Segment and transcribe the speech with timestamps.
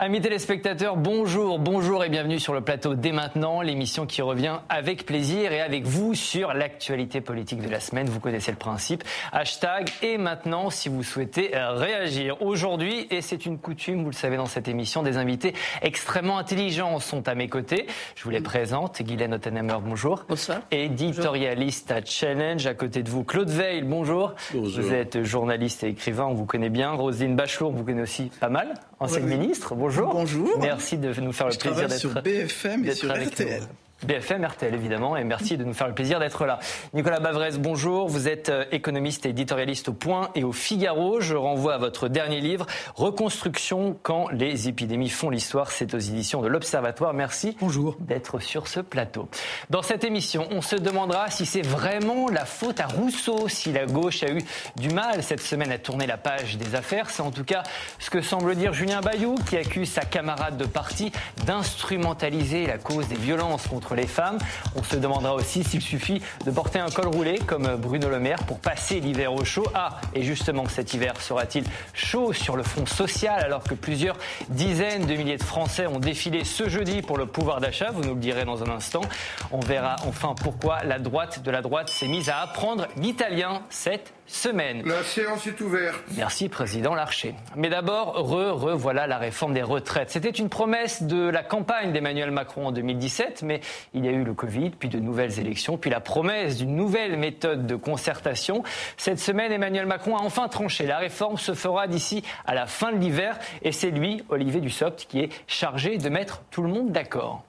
[0.00, 5.04] Amis téléspectateurs, bonjour, bonjour et bienvenue sur le plateau dès maintenant, l'émission qui revient avec
[5.04, 8.08] plaisir et avec vous sur l'actualité politique de la semaine.
[8.08, 9.02] Vous connaissez le principe.
[9.32, 12.40] Hashtag et maintenant si vous souhaitez réagir.
[12.42, 15.52] Aujourd'hui, et c'est une coutume, vous le savez dans cette émission, des invités
[15.82, 17.88] extrêmement intelligents sont à mes côtés.
[18.14, 19.02] Je vous les présente.
[19.02, 20.26] Guylaine Ottenheimer, bonjour.
[20.28, 20.60] Bonsoir.
[20.70, 22.64] Éditorialiste à Challenge.
[22.68, 24.34] À côté de vous, Claude Veil, bonjour.
[24.54, 24.80] Bonjour.
[24.80, 26.92] Vous êtes journaliste et écrivain, on vous connaît bien.
[26.92, 28.74] Roselyne Bachelot, on vous connaît aussi pas mal.
[29.00, 29.87] Ancienne ministre, bonjour.
[29.96, 30.58] Bonjour.
[30.60, 33.62] Merci de nous faire le Je plaisir d'être sur BFM et sur avec RTL.
[33.62, 33.87] nous.
[34.06, 36.60] BFM, RTL évidemment, et merci de nous faire le plaisir d'être là.
[36.94, 38.06] Nicolas Bavrez, bonjour.
[38.06, 41.20] Vous êtes euh, économiste et éditorialiste au Point et au Figaro.
[41.20, 45.72] Je renvoie à votre dernier livre, Reconstruction quand les épidémies font l'histoire.
[45.72, 47.12] C'est aux éditions de l'Observatoire.
[47.12, 47.96] Merci Bonjour.
[47.98, 49.28] d'être sur ce plateau.
[49.68, 53.86] Dans cette émission, on se demandera si c'est vraiment la faute à Rousseau, si la
[53.86, 54.38] gauche a eu
[54.76, 57.10] du mal cette semaine à tourner la page des affaires.
[57.10, 57.64] C'est en tout cas
[57.98, 61.10] ce que semble dire Julien Bayou, qui accuse sa camarade de parti
[61.46, 64.38] d'instrumentaliser la cause des violences contre les femmes.
[64.76, 68.42] On se demandera aussi s'il suffit de porter un col roulé comme Bruno Le Maire
[68.44, 69.66] pour passer l'hiver au chaud.
[69.74, 74.16] Ah, et justement, cet hiver sera-t-il chaud sur le front social alors que plusieurs
[74.48, 77.90] dizaines de milliers de Français ont défilé ce jeudi pour le pouvoir d'achat?
[77.90, 79.02] Vous nous le direz dans un instant.
[79.50, 84.12] On verra enfin pourquoi la droite de la droite s'est mise à apprendre l'italien cette
[84.28, 84.82] semaine.
[84.84, 86.00] La séance est ouverte.
[86.16, 87.34] Merci, Président Larcher.
[87.56, 90.10] Mais d'abord, re, re, voilà la réforme des retraites.
[90.10, 93.60] C'était une promesse de la campagne d'Emmanuel Macron en 2017, mais
[93.94, 97.16] il y a eu le Covid, puis de nouvelles élections, puis la promesse d'une nouvelle
[97.16, 98.62] méthode de concertation.
[98.96, 100.86] Cette semaine, Emmanuel Macron a enfin tranché.
[100.86, 105.06] La réforme se fera d'ici à la fin de l'hiver, et c'est lui, Olivier Dussopt,
[105.08, 107.44] qui est chargé de mettre tout le monde d'accord.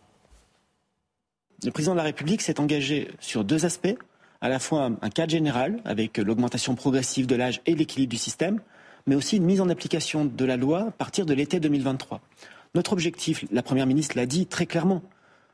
[1.63, 3.97] Le président de la République s'est engagé sur deux aspects
[4.41, 8.59] à la fois un cadre général avec l'augmentation progressive de l'âge et l'équilibre du système,
[9.07, 12.21] mais aussi une mise en application de la loi à partir de l'été 2023.
[12.75, 15.01] Notre objectif, la Première ministre l'a dit très clairement,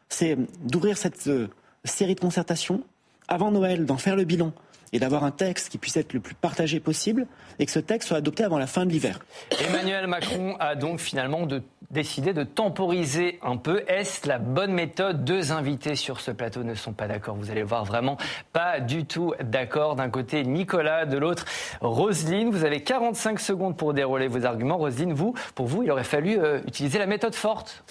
[0.09, 1.47] c'est d'ouvrir cette euh,
[1.83, 2.83] série de concertations
[3.27, 4.51] avant Noël, d'en faire le bilan
[4.93, 7.27] et d'avoir un texte qui puisse être le plus partagé possible
[7.59, 9.19] et que ce texte soit adopté avant la fin de l'hiver.
[9.67, 13.83] Emmanuel Macron a donc finalement de- décidé de temporiser un peu.
[13.87, 15.23] Est-ce la bonne méthode?
[15.23, 17.35] Deux invités sur ce plateau ne sont pas d'accord.
[17.35, 18.17] Vous allez voir vraiment
[18.53, 19.95] pas du tout d'accord.
[19.95, 21.45] D'un côté Nicolas, de l'autre
[21.81, 22.49] Roselyne.
[22.49, 24.77] Vous avez 45 secondes pour dérouler vos arguments.
[24.77, 27.83] Roselyne, vous, pour vous, il aurait fallu euh, utiliser la méthode forte.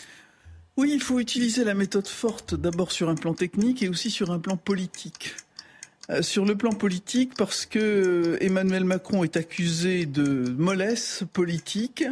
[0.77, 4.31] Oui, il faut utiliser la méthode forte d'abord sur un plan technique et aussi sur
[4.33, 5.37] un plan politique.
[6.11, 12.05] Euh, sur le plan politique, parce que Emmanuel Macron est accusé de mollesse politique.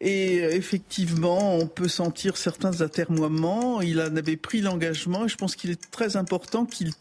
[0.00, 3.82] Et euh, effectivement, on peut sentir certains atermoiements.
[3.82, 6.92] Il en avait pris l'engagement et je pense qu'il est très important qu'il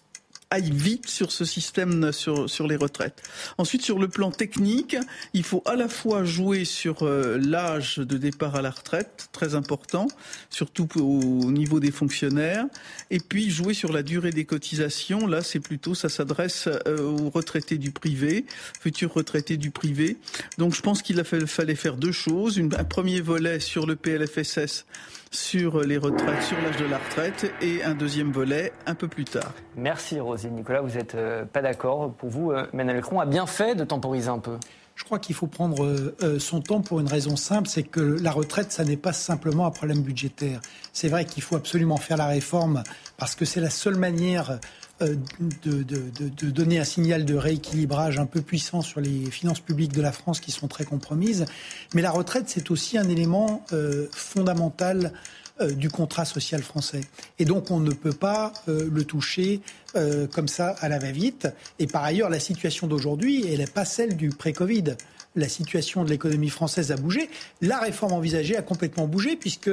[0.51, 3.21] aille vite sur ce système sur, sur les retraites.
[3.57, 4.97] Ensuite, sur le plan technique,
[5.33, 9.53] il faut à la fois jouer sur euh, l'âge de départ à la retraite, très
[9.53, 10.07] important,
[10.49, 12.65] surtout au niveau des fonctionnaires,
[13.11, 15.27] et puis jouer sur la durée des cotisations.
[15.27, 18.45] Là, c'est plutôt, ça s'adresse euh, aux retraités du privé,
[18.81, 20.17] futurs retraités du privé.
[20.57, 22.59] Donc, je pense qu'il fallait faire deux choses.
[22.59, 24.85] Un premier volet sur le PLFSS,
[25.31, 29.25] sur les retraites, sur l'âge de la retraite, et un deuxième volet un peu plus
[29.25, 29.53] tard.
[29.75, 30.55] Merci Roselyne.
[30.55, 31.15] Nicolas, vous n'êtes
[31.53, 32.11] pas d'accord.
[32.13, 34.57] Pour vous, euh, Emmanuel Macron a bien fait de temporiser un peu.
[34.99, 38.01] Je crois qu'il faut prendre euh, euh, son temps pour une raison simple, c'est que
[38.01, 40.59] la retraite, ça n'est pas simplement un problème budgétaire.
[40.91, 42.83] C'est vrai qu'il faut absolument faire la réforme
[43.15, 44.59] parce que c'est la seule manière
[45.01, 45.15] euh,
[45.63, 50.11] de, donner un signal de rééquilibrage un peu puissant sur les finances publiques de la
[50.11, 51.45] France qui sont très compromises.
[51.93, 53.63] Mais la retraite, c'est aussi un élément
[54.11, 55.13] fondamental
[55.61, 57.01] euh, du contrat social français.
[57.37, 59.61] Et donc on ne peut pas euh, le toucher
[59.95, 61.47] euh, comme ça à la va-vite.
[61.79, 64.95] Et par ailleurs, la situation d'aujourd'hui, elle n'est pas celle du pré-Covid.
[65.35, 67.29] La situation de l'économie française a bougé.
[67.61, 69.69] La réforme envisagée a complètement bougé puisque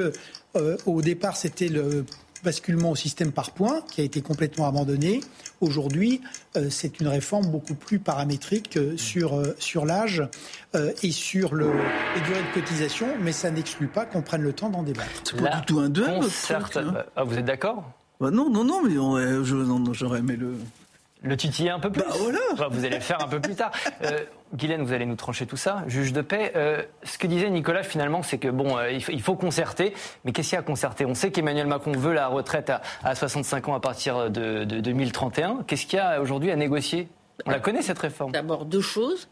[0.57, 2.05] euh, au départ c'était le
[2.51, 5.19] basculement au système par points qui a été complètement abandonné.
[5.59, 6.21] Aujourd'hui,
[6.55, 10.23] euh, c'est une réforme beaucoup plus paramétrique euh, sur, euh, sur l'âge
[10.73, 11.65] euh, et sur le,
[12.15, 15.09] les durées de cotisation, mais ça n'exclut pas qu'on prenne le temps d'en débattre.
[15.25, 17.03] C'est pas du tout un duel, notre concerte- truc, hein.
[17.17, 17.83] Ah, vous êtes d'accord?
[18.21, 20.53] Bah non, non, non, mais on- euh, je- non, non, j'aurais aimé le.
[21.23, 22.39] Le titiller un peu plus Bah voilà.
[22.53, 23.71] Enfin, Vous allez le faire un peu plus tard.
[24.03, 24.23] Euh,
[24.53, 25.83] Guylaine, vous allez nous trancher tout ça.
[25.87, 29.11] Juge de paix, euh, ce que disait Nicolas finalement, c'est que bon, euh, il, faut,
[29.11, 29.93] il faut concerter.
[30.23, 31.05] Mais qu'est-ce qu'il y a à concerter?
[31.05, 34.79] On sait qu'Emmanuel Macron veut la retraite à, à 65 ans à partir de, de
[34.79, 35.63] 2031.
[35.65, 37.07] Qu'est-ce qu'il y a aujourd'hui à négocier?
[37.45, 38.31] On la connaît cette réforme.
[38.31, 39.27] D'abord, deux choses.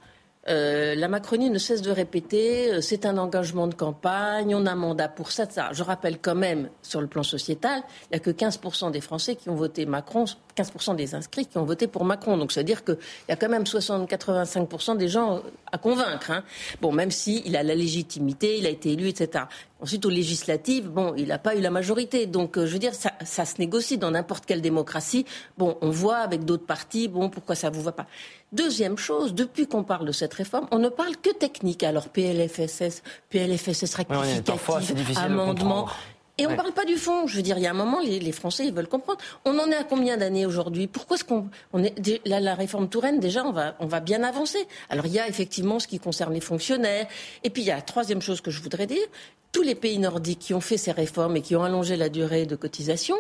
[0.47, 4.71] Euh, la Macronie ne cesse de répéter, euh, c'est un engagement de campagne, on a
[4.71, 5.69] un mandat pour ça, ça.
[5.71, 9.36] Je rappelle quand même, sur le plan sociétal, il n'y a que 15% des Français
[9.36, 10.25] qui ont voté Macron
[10.56, 12.38] 15% des inscrits qui ont voté pour Macron.
[12.38, 12.97] Donc, c'est-à-dire qu'il
[13.30, 16.31] y a quand même 60-85% des gens à convaincre.
[16.31, 16.44] Hein.
[16.81, 19.45] Bon, même s'il a la légitimité, il a été élu, etc.
[19.81, 22.25] Ensuite, aux législatives, bon, il n'a pas eu la majorité.
[22.25, 25.25] Donc, euh, je veux dire, ça, ça se négocie dans n'importe quelle démocratie.
[25.57, 28.07] Bon, on voit avec d'autres partis, bon, pourquoi ça ne vous va pas
[28.55, 31.83] Deuxième chose, depuis qu'on parle de cette réforme, on ne parle que technique.
[31.83, 35.89] Alors, PLFSS, PLFSS rectificatif, amendement.
[36.37, 37.27] Et on ne parle pas du fond.
[37.27, 39.19] Je veux dire, il y a un moment, les, Français, ils veulent comprendre.
[39.43, 40.87] On en est à combien d'années aujourd'hui?
[40.87, 44.23] Pourquoi est-ce qu'on on est la, la réforme Touraine déjà, on va on va bien
[44.23, 44.59] avancer.
[44.89, 47.07] Alors il y a effectivement ce qui concerne les fonctionnaires.
[47.43, 49.05] Et puis il y a la troisième chose que je voudrais dire.
[49.51, 52.45] Tous les pays nordiques qui ont fait ces réformes et qui ont allongé la durée
[52.45, 53.15] de cotisation,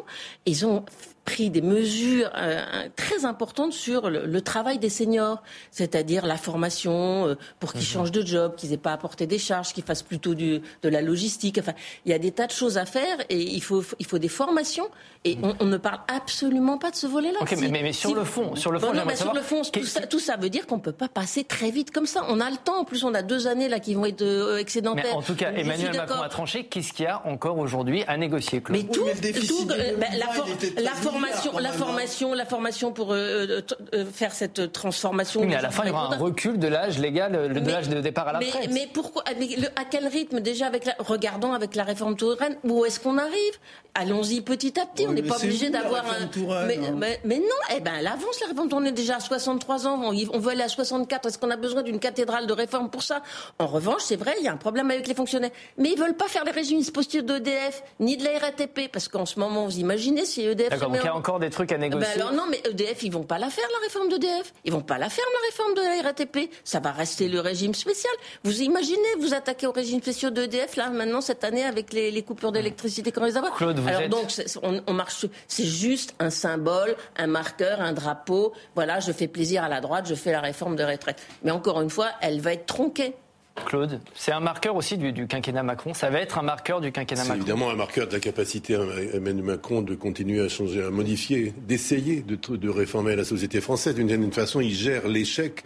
[0.45, 0.83] ils ont
[1.25, 5.41] pris des mesures euh, très importantes sur le, travail des seniors,
[5.71, 7.87] c'est-à-dire la formation euh, pour qu'ils mhm.
[7.87, 10.89] changent de job, qu'ils n'aient pas à porter des charges, qu'ils fassent plutôt du, de
[10.89, 11.57] la logistique.
[11.57, 11.73] Enfin,
[12.05, 14.29] il y a des tas de choses à faire et il faut, il faut des
[14.29, 14.87] formations.
[15.23, 15.55] Et mhm.
[15.59, 17.39] on, ne parle absolument pas de ce volet-là.
[17.59, 20.37] mais, mais, sur le fond, sur le fond, sur le fond, tout ça, tout ça,
[20.37, 22.23] veut dire qu'on peut pas passer très vite comme ça.
[22.29, 22.79] On a le temps.
[22.81, 25.05] En plus, on a deux années là qui vont être euh, excédentaires.
[25.05, 26.65] Mais en tout cas, Emmanuel Macron a tranché.
[26.65, 29.03] Qu'est-ce qu'il y a encore aujourd'hui à négocier, Claude Mais tout,
[29.47, 31.14] tout ben, la, la formation,
[31.59, 33.61] la formation, la formation pour euh, euh,
[33.93, 35.45] euh, faire cette transformation.
[35.45, 37.99] mais à la fin, il y aura un recul de l'âge légal, de l'âge de
[38.01, 38.69] départ à la retraite.
[38.71, 42.99] Mais, pourquoi À quel rythme déjà avec la, Regardons avec la réforme Touraine, où est-ce
[42.99, 43.53] qu'on arrive?
[43.93, 45.07] Allons-y petit à petit.
[45.07, 46.25] on n'est pas obligé d'avoir un.
[46.25, 46.65] Hein?
[46.97, 47.45] mais, mais, non,
[47.75, 48.69] eh ben, elle avance la réforme.
[48.73, 51.27] On est déjà à 63 ans, on, veut aller à 64.
[51.27, 53.21] Est-ce qu'on a besoin d'une cathédrale de réforme pour ça?
[53.57, 55.51] En revanche, c'est vrai, il y a un problème avec les fonctionnaires.
[55.77, 59.25] Mais ils veulent pas faire les régimes postaux d'EDF ni de la RATP, parce qu'en
[59.25, 60.73] ce moment, vous imaginez si EDF.
[61.05, 62.07] Y a encore des trucs à négocier.
[62.15, 64.53] Ben alors non, mais EDF, ils vont pas la faire la réforme d'EDF.
[64.63, 66.51] Ils vont pas la faire la réforme de la RATP.
[66.63, 68.13] Ça va rester le régime spécial.
[68.43, 72.51] Vous imaginez, vous attaquez au régime spécial d'EDF là maintenant cette année avec les, coupures
[72.51, 73.41] d'électricité qu'on les a.
[73.55, 74.27] Claude, vous alors donc
[74.63, 75.25] on, on marche.
[75.47, 78.53] C'est juste un symbole, un marqueur, un drapeau.
[78.73, 81.21] Voilà, je fais plaisir à la droite, je fais la réforme de retraite.
[81.43, 83.15] Mais encore une fois, elle va être tronquée.
[83.63, 85.93] Claude, c'est un marqueur aussi du, quinquennat Macron.
[85.93, 87.35] Ça va être un marqueur du quinquennat Macron.
[87.35, 88.77] C'est évidemment un marqueur de la capacité
[89.13, 93.95] Emmanuel Macron de continuer à changer, à modifier, d'essayer de, de, réformer la société française.
[93.95, 95.63] D'une certaine façon, il gère l'échec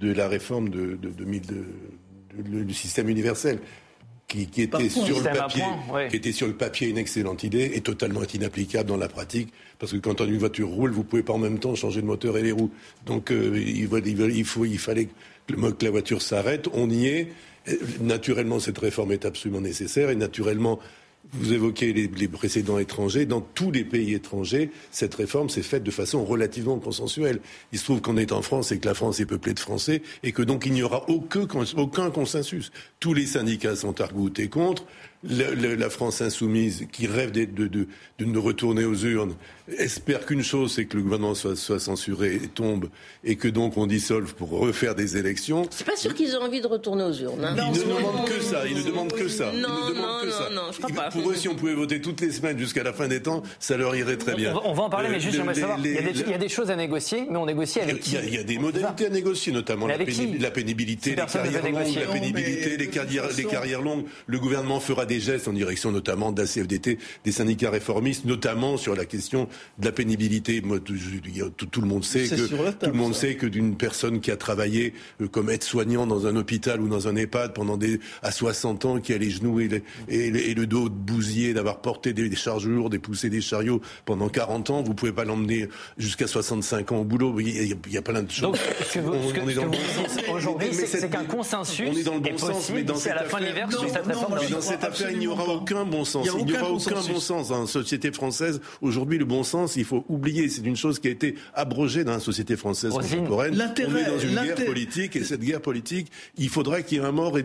[0.00, 0.98] de la réforme de,
[2.34, 3.58] du système universel.
[4.32, 5.62] Qui, était sur le papier,
[6.08, 9.92] qui était sur le papier une excellente idée et totalement inapplicable dans la pratique, parce
[9.92, 12.42] que quand une voiture roule, vous pouvez pas en même temps changer le moteur et
[12.42, 12.70] les roues.
[13.04, 15.08] Donc euh, il, il, faut, il fallait
[15.46, 17.28] que la voiture s'arrête, on y est.
[18.00, 20.80] Naturellement, cette réforme est absolument nécessaire et naturellement,
[21.34, 23.26] vous évoquez les, précédents étrangers.
[23.26, 27.40] Dans tous les pays étrangers, cette réforme s'est faite de façon relativement consensuelle.
[27.72, 30.02] Il se trouve qu'on est en France et que la France est peuplée de Français
[30.22, 31.46] et que donc il n'y aura aucun,
[31.76, 32.70] aucun consensus.
[33.00, 34.84] Tous les syndicats sont argotés contre
[35.24, 37.86] la, France insoumise, qui rêve de, de, de,
[38.18, 39.34] de, retourner aux urnes,
[39.78, 42.88] espère qu'une chose, c'est que le gouvernement soit, soit, censuré et tombe,
[43.24, 45.66] et que donc on dissolve pour refaire des élections.
[45.70, 47.44] C'est pas sûr qu'ils aient envie de retourner aux urnes.
[47.44, 47.56] Hein.
[47.56, 48.66] Ils ne demandent que ça.
[48.66, 49.52] Ils ne demandent que ça.
[49.52, 51.10] Non, non, non, non, je crois pas.
[51.10, 53.76] Pour eux, si on pouvait voter toutes les semaines jusqu'à la fin des temps, ça
[53.76, 54.54] leur irait très bien.
[54.64, 55.78] On va, en parler, mais juste j'aimerais savoir.
[55.78, 58.42] il, y a des, choses à négocier, mais on négocie avec qui il y, a,
[58.42, 63.28] des modalités à négocier, notamment la, la, pénibilité, les carrières longues, la pénibilité, les carrières,
[63.36, 64.04] les carrières longues.
[64.26, 68.76] Le gouvernement fera des gestes en direction notamment de la CFDT, des syndicats réformistes, notamment
[68.76, 70.62] sur la question de la pénibilité.
[70.62, 74.94] tout, le monde sait que tout le monde sait que d'une personne qui a travaillé
[75.20, 79.00] euh, comme aide-soignant dans un hôpital ou dans un EHPAD pendant des à 60 ans,
[79.00, 82.98] qui a les genoux et, et, le dos bousillé d'avoir porté des, charges lourdes et
[82.98, 87.38] poussé des chariots pendant 40 ans, vous pouvez pas l'emmener jusqu'à 65 ans au boulot.
[87.40, 88.42] Il y, a, plein de choses.
[88.42, 90.16] Donc, ce que vous, est dans le bon sens.
[90.32, 93.24] Aujourd'hui, c'est qu'un consensus on est dans le bon sens, mais dans cette à la
[93.24, 96.26] fin de l'hiver dans cette affaire, il n'y aura aucun bon sens.
[96.38, 98.60] Il n'y aura aucun bon sens dans la société française.
[98.80, 100.48] Aujourd'hui, le bon sens, il faut oublier.
[100.48, 103.54] C'est une chose qui a été abrogée dans la société française contemporaine.
[103.54, 107.04] On est dans une guerre politique et cette guerre politique, il faudra qu'il y ait
[107.04, 107.44] un mort et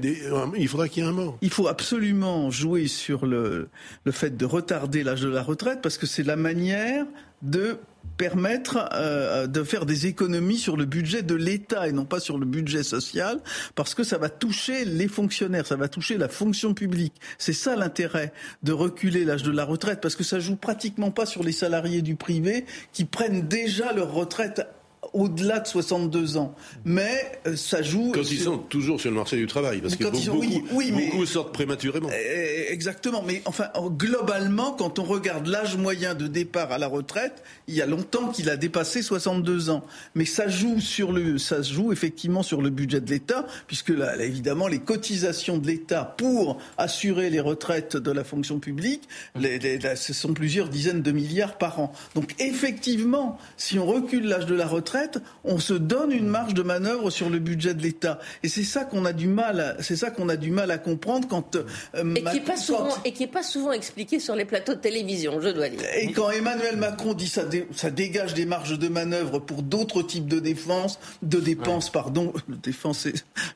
[0.57, 1.37] il faudra qu'il y ait un mort.
[1.41, 3.69] Il faut absolument jouer sur le,
[4.03, 7.05] le fait de retarder l'âge de la retraite parce que c'est la manière
[7.41, 7.77] de
[8.17, 12.37] permettre euh, de faire des économies sur le budget de l'État et non pas sur
[12.37, 13.39] le budget social,
[13.75, 17.13] parce que ça va toucher les fonctionnaires, ça va toucher la fonction publique.
[17.37, 18.33] C'est ça l'intérêt
[18.63, 22.01] de reculer l'âge de la retraite, parce que ça joue pratiquement pas sur les salariés
[22.01, 24.67] du privé qui prennent déjà leur retraite
[25.13, 26.55] au-delà de 62 ans.
[26.85, 28.11] Mais euh, ça joue.
[28.13, 31.53] Quand ils sont toujours sur le marché du travail, parce que beaucoup, oui, beaucoup sortent
[31.53, 32.09] prématurément.
[32.11, 33.23] Eh, exactement.
[33.25, 37.81] Mais enfin, globalement, quand on regarde l'âge moyen de départ à la retraite, il y
[37.81, 39.83] a longtemps qu'il a dépassé 62 ans.
[40.15, 44.15] Mais ça joue sur le, ça joue effectivement sur le budget de l'État, puisque là,
[44.17, 50.33] évidemment, les cotisations de l'État pour assurer les retraites de la fonction publique, ce sont
[50.33, 51.93] plusieurs dizaines de milliards par an.
[52.15, 54.96] Donc effectivement, si on recule l'âge de la retraite,
[55.43, 58.19] on se donne une marge de manœuvre sur le budget de l'État.
[58.43, 61.27] Et c'est ça qu'on a du mal, c'est ça qu'on a du mal à comprendre
[61.27, 64.45] quand euh, et qui n'est pas souvent et qui est pas souvent expliqué sur les
[64.45, 65.79] plateaux de télévision, je dois dire.
[65.97, 67.43] Et quand Emmanuel Macron dit ça,
[67.75, 72.55] ça dégage des marges de manœuvre pour d'autres types de défense, de dépenses, pardon, le
[72.55, 73.07] défense,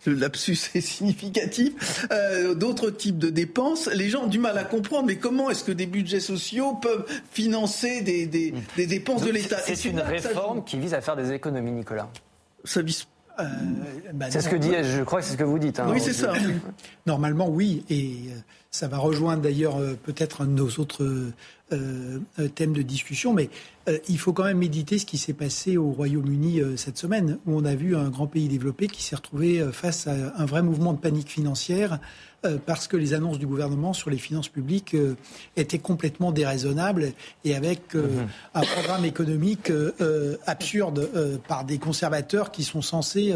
[0.06, 4.64] le lapsus est significatif, euh, d'autres types de dépenses, les gens ont du mal à
[4.64, 5.08] comprendre.
[5.08, 9.58] Mais comment est-ce que des budgets sociaux peuvent financer des, des, des dépenses de l'État?
[9.66, 12.10] C'est une réforme qui vise à faire des économies, Nicolas.
[12.64, 12.82] Ça
[13.40, 13.46] euh,
[14.14, 15.80] bah c'est ce que dit, je crois que c'est ce que vous dites.
[15.80, 16.34] Hein, oui, c'est ça.
[17.06, 17.84] Normalement, oui.
[17.90, 18.36] Et euh,
[18.70, 21.32] ça va rejoindre d'ailleurs euh, peut-être un de nos autres
[22.54, 23.34] thèmes de discussion.
[23.34, 23.50] Mais
[24.10, 27.64] il faut quand même méditer ce qui s'est passé au Royaume-Uni cette semaine, où on
[27.64, 30.98] a vu un grand pays développé qui s'est retrouvé face à un vrai mouvement de
[30.98, 32.00] panique financière
[32.44, 35.16] euh, parce que les annonces du gouvernement sur les finances publiques euh,
[35.58, 37.14] étaient complètement déraisonnables
[37.46, 38.28] et avec euh, mhm.
[38.56, 39.72] un programme économique
[40.48, 41.08] absurde
[41.48, 43.34] par des conservateurs qui sont censés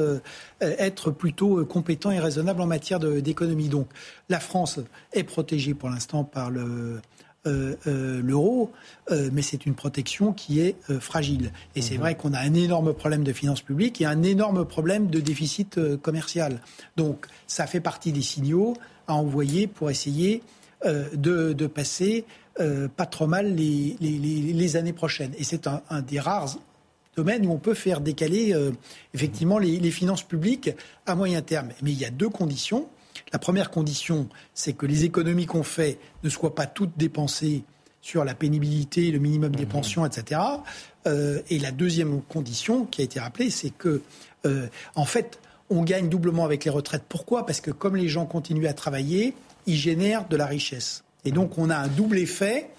[0.62, 3.70] être plutôt compétents et raisonnables en matière d'économie.
[3.70, 3.88] Donc
[4.30, 4.80] la France
[5.14, 7.00] est protégée pour l'instant par le
[7.46, 8.72] l'euro,
[9.12, 11.52] mais c'est une protection qui est fragile.
[11.76, 12.00] Et c'est mhm.
[12.00, 15.80] vrai qu'on a un énorme problème de finances publiques et un énorme problème de déficit
[15.98, 16.60] commercial.
[16.98, 18.76] Donc ça fait partie des signaux
[19.08, 20.42] à envoyer pour essayer
[20.86, 22.26] euh, de, passer
[22.60, 25.34] euh, pas trop mal les, les, années prochaines.
[25.40, 26.58] Et c'est un, des rares
[27.16, 28.72] domaines où on peut faire décaler euh,
[29.14, 30.70] effectivement les, finances publiques
[31.08, 31.70] à moyen terme.
[31.82, 32.88] Mais il y a deux conditions.
[33.34, 37.64] La première condition, c'est que les économies qu'on fait ne soient pas toutes dépensées
[38.02, 39.70] sur la pénibilité, le minimum des mmh.
[39.70, 40.40] pensions, etc.
[41.08, 44.04] et la deuxième condition qui a été rappelée, c'est que,
[44.94, 47.04] en fait, on gagne doublement avec les retraites.
[47.08, 47.46] Pourquoi?
[47.46, 49.34] Parce que comme les gens continuent à travailler,
[49.66, 51.04] ils génèrent de la richesse.
[51.26, 52.70] Et donc on a un double effet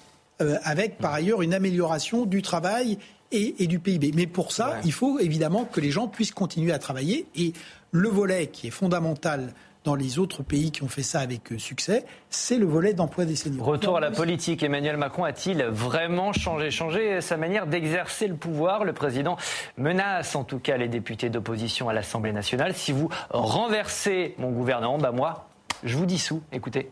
[0.41, 2.99] euh, avec par ailleurs une amélioration du travail
[3.33, 4.13] et, du PIB.
[4.15, 7.27] Mais pour ça, il faut évidemment que les gens puissent continuer à travailler.
[7.35, 7.53] Et
[7.91, 9.53] le volet qui est fondamental
[9.87, 13.25] dans les autres pays qui ont fait ça avec euh, succès, c'est le volet d'emploi
[13.25, 13.65] des seniors.
[13.65, 14.65] Retour à la politique.
[14.65, 18.85] Emmanuel Macron a-t-il vraiment changé, changé sa manière d'exercer le pouvoir?
[18.85, 19.37] Le président
[19.79, 22.75] menace en tout cas les députés d'opposition à l'Assemblée nationale.
[22.75, 25.49] Si vous renversez mon gouvernement, bah moi,
[25.85, 26.43] je vous dissous.
[26.53, 26.91] Écoutez.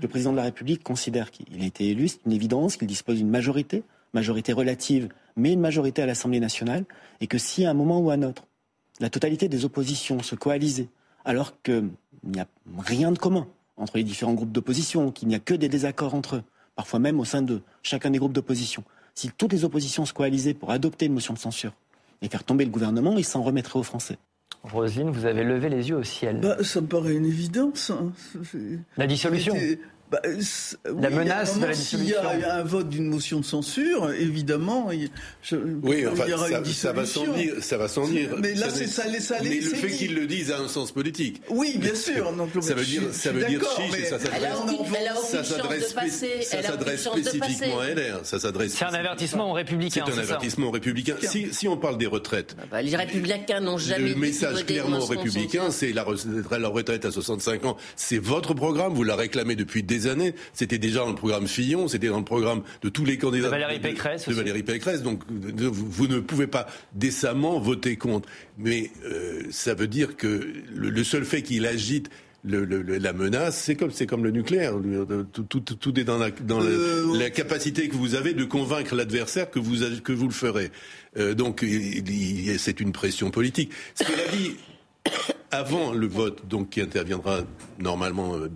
[0.00, 3.16] Le président de la République considère qu'il a été élu, c'est une évidence, qu'il dispose
[3.16, 3.82] d'une majorité,
[4.14, 6.84] majorité relative, mais une majorité à l'Assemblée nationale,
[7.20, 8.44] et que si à un moment ou à un autre,
[9.00, 10.88] la totalité des oppositions se coalisaient
[11.26, 11.60] alors
[12.26, 15.54] qu'il n'y a rien de commun entre les différents groupes d'opposition, qu'il n'y a que
[15.54, 16.42] des désaccords entre eux,
[16.74, 18.84] parfois même au sein de chacun des groupes d'opposition.
[19.14, 21.72] Si toutes les oppositions se coalisaient pour adopter une motion de censure
[22.22, 24.18] et faire tomber le gouvernement, ils s'en remettraient aux Français.
[24.62, 26.40] Roselyne, vous avez levé les yeux au ciel.
[26.40, 27.90] Bah, ça me paraît une évidence.
[27.90, 28.12] Hein.
[28.96, 29.54] La dissolution
[30.10, 30.20] bah,
[30.84, 32.18] la menace de la dissolution.
[32.30, 35.10] S'il y a un vote d'une motion de censure, évidemment, il,
[35.82, 37.54] oui, enfin, y aura ça, une Ça va sans dire.
[37.60, 38.30] Ça va sans dire.
[38.40, 41.42] Mais là, c'est ça, ça Mais le fait qu'ils le disent a un sens politique.
[41.50, 42.32] Oui, bien sûr.
[42.36, 45.94] Donc, ça veut dire, ça veut dire chiche et ça s'adresse
[46.42, 48.20] ça s'adresse spécifiquement à LR.
[48.22, 48.74] Ça s'adresse.
[48.74, 50.04] C'est un avertissement aux républicains.
[50.06, 51.16] C'est un avertissement aux républicains.
[51.52, 52.56] Si on parle des retraites.
[52.70, 54.10] Bah, les républicains n'ont jamais.
[54.10, 57.76] Le message clairement aux républicains, c'est la retraite à 65 ans.
[57.96, 58.94] C'est votre programme.
[58.94, 60.34] Vous la réclamez depuis des années.
[60.52, 63.46] C'était déjà dans le programme Fillon, c'était dans le programme de tous les candidats.
[63.46, 64.28] De Valérie Pécresse.
[64.28, 65.02] De, Valérie Pécresse.
[65.02, 68.28] Donc vous, ne pouvez pas décemment voter contre.
[68.58, 72.10] Mais euh, ça veut dire que le, seul fait qu'il agite
[72.44, 74.74] la menace, c'est comme, c'est comme le nucléaire.
[75.32, 79.58] Tout, est dans, la, dans euh, la, capacité que vous avez de convaincre l'adversaire que
[79.58, 80.70] vous, que vous le ferez.
[81.16, 81.64] Euh, donc,
[82.58, 83.72] c'est une pression politique.
[83.94, 84.52] Ce que la vie
[85.50, 87.40] avant le vote, donc qui interviendra
[87.78, 88.50] normalement euh,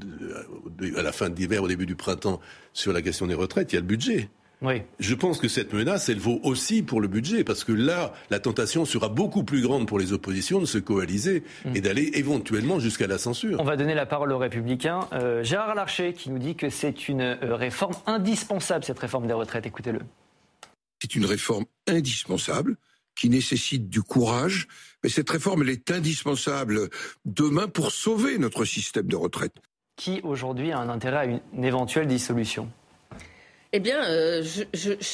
[0.97, 2.41] à la fin de l'hiver, au début du printemps,
[2.73, 4.29] sur la question des retraites, il y a le budget.
[4.63, 4.83] Oui.
[4.99, 8.41] Je pense que cette menace, elle vaut aussi pour le budget, parce que là, la
[8.41, 11.77] tentation sera beaucoup plus grande pour les oppositions de se coaliser mm.
[11.77, 13.59] et d'aller éventuellement jusqu'à la censure.
[13.59, 15.09] On va donner la parole aux Républicains.
[15.13, 19.33] Euh, Gérard Larcher qui nous dit que c'est une euh, réforme indispensable, cette réforme des
[19.33, 19.65] retraites.
[19.65, 20.01] Écoutez-le.
[21.01, 22.77] C'est une réforme indispensable
[23.17, 24.69] qui nécessite du courage.
[25.03, 26.91] Mais cette réforme, elle est indispensable
[27.25, 29.55] demain pour sauver notre système de retraite.
[29.97, 32.71] Qui aujourd'hui a un intérêt à une éventuelle dissolution?
[33.73, 34.43] Eh bien, euh,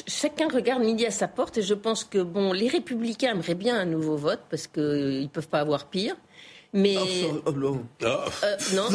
[0.06, 3.78] chacun regarde midi à sa porte et je pense que bon, les républicains aimeraient bien
[3.78, 6.16] un nouveau vote parce qu'ils ne peuvent pas avoir pire.
[6.72, 6.96] Mais
[7.46, 7.84] oh, non.
[8.02, 8.88] Euh, non,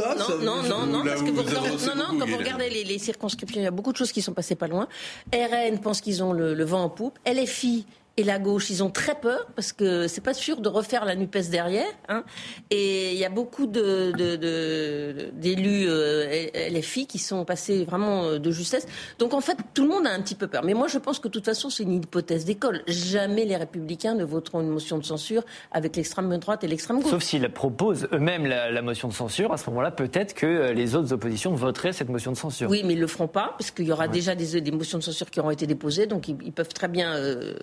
[0.44, 3.68] non, non, non, parce que vous, non, non, quand vous regardez les, circonscriptions, il y
[3.68, 4.88] a beaucoup de choses qui sont passées pas loin.
[5.34, 7.18] RN pense qu'ils ont le, le, vent en poupe.
[7.26, 7.86] LFI
[8.18, 11.16] et la gauche, ils ont très peur parce que c'est pas sûr de refaire la
[11.16, 11.88] Nupes derrière.
[12.10, 12.26] Hein.
[12.70, 14.12] Et il y a beaucoup de,
[15.32, 18.86] d'élus euh, LFI qui sont passés vraiment euh, de justesse.
[19.18, 20.64] Donc en fait, tout le monde a un petit peu peur.
[20.66, 22.82] Mais moi, je pense que de toute façon, c'est une hypothèse d'école.
[22.86, 27.12] Jamais les Républicains ne voteront une motion de censure avec l'extrême droite et l'extrême gauche.
[27.12, 29.54] Sauf s'ils proposent eux-mêmes la, motion de censure.
[29.54, 32.70] À ce moment-là, peut-être que euh, les autres oppositions voteraient cette motion de censure.
[32.70, 35.04] Oui, mais ils le feront pas parce qu'il y aura déjà des, des, motions de
[35.04, 36.08] censure qui auront été déposées.
[36.08, 37.16] Donc ils, peuvent très bien,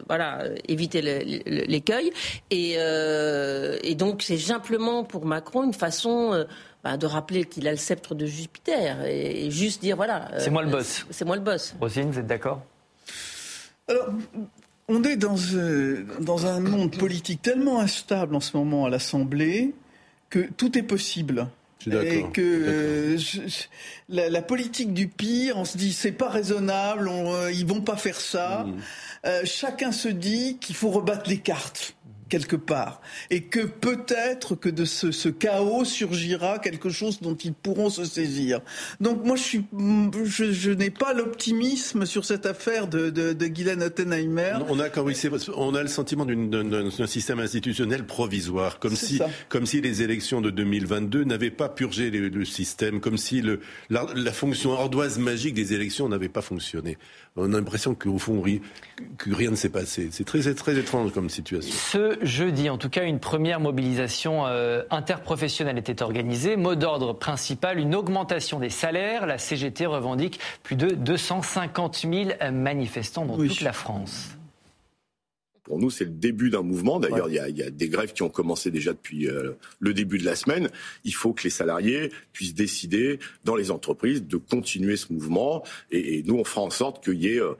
[0.06, 2.12] voilà euh, éviter l'écueil.
[2.52, 6.44] Euh, et, donc c'est simplement pour Macron une façon euh,
[6.84, 10.30] bah, de rappeler qu'il a le sceptre de Jupiter et, juste dire voilà.
[10.38, 11.06] c'est moi le boss.
[11.10, 11.74] C'est moi le boss.
[11.80, 12.62] Rosine, vous êtes d'accord?
[13.88, 14.08] Alors,
[14.88, 15.36] on est dans,
[16.20, 19.74] dans un monde politique tellement instable en ce moment à l'Assemblée
[20.30, 21.48] que tout est possible.
[21.86, 23.18] Et que euh,
[24.08, 28.20] la, politique du pire, on se dit c'est pas raisonnable, on, ils vont pas faire
[28.20, 28.64] ça.
[28.66, 28.80] Mmh.
[29.26, 31.94] Euh, chacun se dit qu'il faut rebattre les cartes
[32.28, 37.90] quelque part, et que peut-être que de ce, chaos surgira quelque chose dont ils pourront
[37.90, 38.60] se saisir.
[39.00, 39.64] Donc moi, je, suis,
[40.24, 44.58] je, n'ai pas l'optimisme sur cette affaire de, de, de Guylaine Ottenheimer.
[44.68, 44.88] On a,
[45.56, 50.50] on a le sentiment d'un système institutionnel provisoire, comme si, comme si les élections de
[50.50, 55.72] 2022 n'avaient pas purgé le, système, comme si le, la, la fonction ardoise magique des
[55.72, 56.98] élections n'avait pas fonctionné.
[57.36, 58.42] On a l'impression qu'au fond,
[59.16, 60.08] que rien ne s'est passé.
[60.10, 61.72] C'est très, très étrange comme situation.
[61.72, 66.56] Ce jeudi, en tout cas, une première mobilisation euh, interprofessionnelle était organisée.
[66.56, 69.26] Mot d'ordre principal, une augmentation des salaires.
[69.26, 74.38] La CGT revendique plus de 250 000 manifestants dans toute la France.
[75.68, 76.98] Pour nous, c'est le début d'un mouvement.
[76.98, 80.24] D'ailleurs, il y, a des grèves qui ont commencé déjà depuis euh, le début de
[80.24, 80.70] la semaine.
[81.04, 85.62] Il faut que les salariés puissent décider dans les entreprises de continuer ce mouvement.
[85.90, 87.52] Et, nous, on fera en sorte qu'il y ait euh,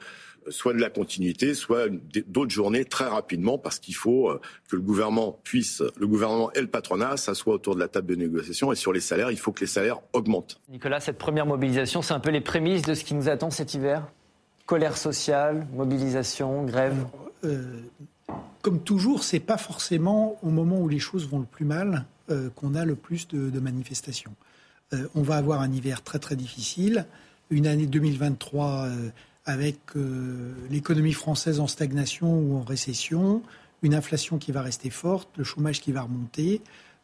[0.51, 1.89] soit de la continuité, soit
[2.27, 6.61] d'autres journées très rapidement, parce qu'il faut euh, que le gouvernement puisse, le gouvernement et
[6.61, 8.73] le patronat s'assoient autour de la table de négociation.
[8.73, 10.61] Et sur les salaires, il faut que les salaires augmentent.
[10.69, 13.75] Nicolas, cette première mobilisation, c'est un peu les prémices de ce qui nous attend cet
[13.75, 14.07] hiver?
[14.67, 17.07] Colère sociale, mobilisation, grève?
[17.45, 17.81] Euh,
[18.63, 22.51] comme toujours, c'est pas forcément au moment où les choses vont le plus mal euh,
[22.51, 24.35] qu'on a le plus de, manifestations.
[24.93, 27.07] Euh, on va avoir un hiver très très difficile,
[27.51, 28.89] une année 2023
[29.49, 29.79] avec
[30.71, 33.43] l'économie française en stagnation ou en récession,
[33.83, 36.61] une inflation qui va rester forte, le chômage qui va remonter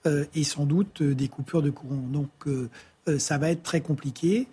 [0.06, 2.04] et sans doute des coupures de courant.
[2.12, 2.28] Donc
[3.18, 4.48] ça va être très compliqué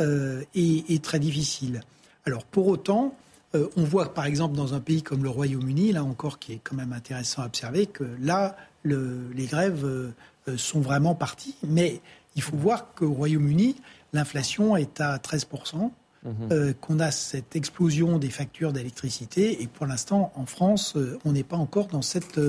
[0.00, 1.82] et, très difficile.
[2.26, 3.14] Alors pour autant,
[3.54, 6.60] euh, on voit par exemple dans un pays comme le Royaume-Uni, là encore qui est
[6.62, 10.14] quand même intéressant à observer, que là, les grèves euh,
[10.48, 11.56] euh, sont vraiment parties.
[11.66, 12.00] Mais
[12.36, 13.76] il faut voir qu'au Royaume-Uni,
[14.12, 15.90] l'inflation est à 13%.
[16.24, 16.72] Mhm.
[16.80, 21.58] qu'on a cette explosion des factures d'électricité et pour l'instant en France on n'est pas
[21.58, 22.40] encore dans cette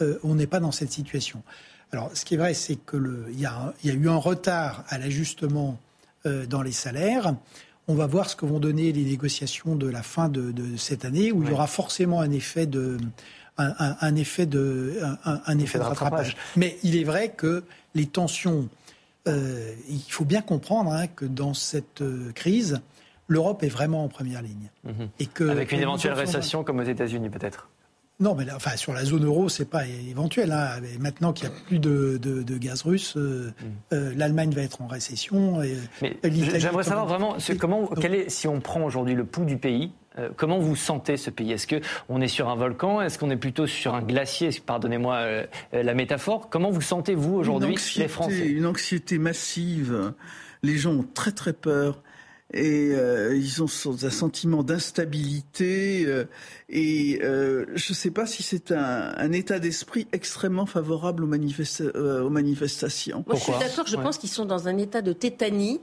[0.00, 1.42] on n'est pas dans cette situation.
[1.92, 5.78] Alors ce qui est vrai c'est que il y, a, eu un retard à l'ajustement
[6.24, 7.32] dans les salaires.
[7.88, 11.30] On va voir ce que vont donner les négociations de la fin de, cette année,
[11.30, 12.98] où il y aura forcément un effet de,
[13.58, 16.36] un, effet de, un, effet de rattrapage.
[16.56, 17.64] Mais il est vrai que
[17.94, 18.68] les tensions,
[19.28, 22.80] euh, il faut bien comprendre hein, que dans cette euh, crise,
[23.28, 24.70] l'Europe est vraiment en première ligne.
[24.84, 25.08] Mhm.
[25.18, 27.68] Et que Avec une éventuelle récession comme aux États-Unis peut-être
[28.18, 30.50] non, mais enfin, sur la zone euro, c'est pas éventuel.
[30.50, 30.80] Hein.
[30.98, 33.64] Maintenant qu'il n'y a plus de, gaz russe, euh, mm.
[33.92, 35.60] euh, l'Allemagne va être en récession.
[36.22, 40.30] J'aimerais savoir vraiment comment, quel est, si on prend aujourd'hui le pouls du pays, euh,
[40.34, 41.52] comment vous sentez ce pays?
[41.52, 43.02] Est-ce qu'on est sur un volcan?
[43.02, 44.48] Est-ce qu'on est plutôt sur un glacier?
[44.64, 46.48] Pardonnez-moi la métaphore.
[46.48, 48.46] Comment vous sentez-vous aujourd'hui, les Français?
[48.46, 50.14] Une anxiété massive.
[50.62, 52.02] Les gens ont très très peur
[52.54, 56.24] et euh, ils ont un sentiment d'instabilité euh,
[56.68, 61.26] et euh, je ne sais pas si c'est un, un, état d'esprit extrêmement favorable aux,
[61.26, 63.24] aux manifestations.
[63.26, 65.80] Moi, je suis d'accord, je pense qu'ils sont dans un état de tétanie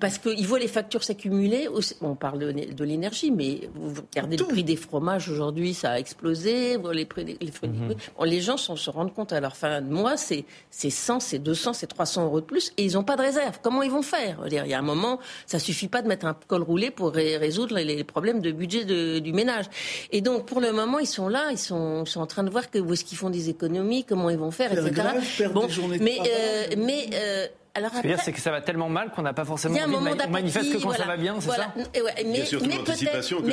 [0.00, 1.68] parce qu'ils voient les factures s'accumuler.
[2.00, 6.78] On parle de, l'énergie, mais vous regardez le prix des fromages aujourd'hui, ça a explosé.
[6.92, 7.94] Les, prix des, les, mhm.
[8.24, 11.86] les gens se rendent compte à leur fin de mois, c'est 100, c'est 200, c'est
[11.86, 13.58] 300 euros de plus, et ils n'ont pas de réserve.
[13.62, 14.38] Comment ils vont faire?
[14.46, 17.76] Il y a un moment, ça suffit pas de mettre un col roulé pour résoudre
[17.76, 18.84] les problèmes de budget
[19.20, 19.66] du ménage.
[20.10, 22.78] Et donc, pour le moment, ils sont là, ils sont, en train de voir que,
[22.78, 25.08] où est-ce qu'ils font des économies, comment ils vont faire, etc.
[25.52, 25.68] bon,
[26.00, 29.22] mais, euh, mais euh, Alors Ce que dire, c'est que ça va tellement mal qu'on
[29.22, 31.88] n'a pas forcément envie de manifester que quand ça va bien, c'est ça Mais,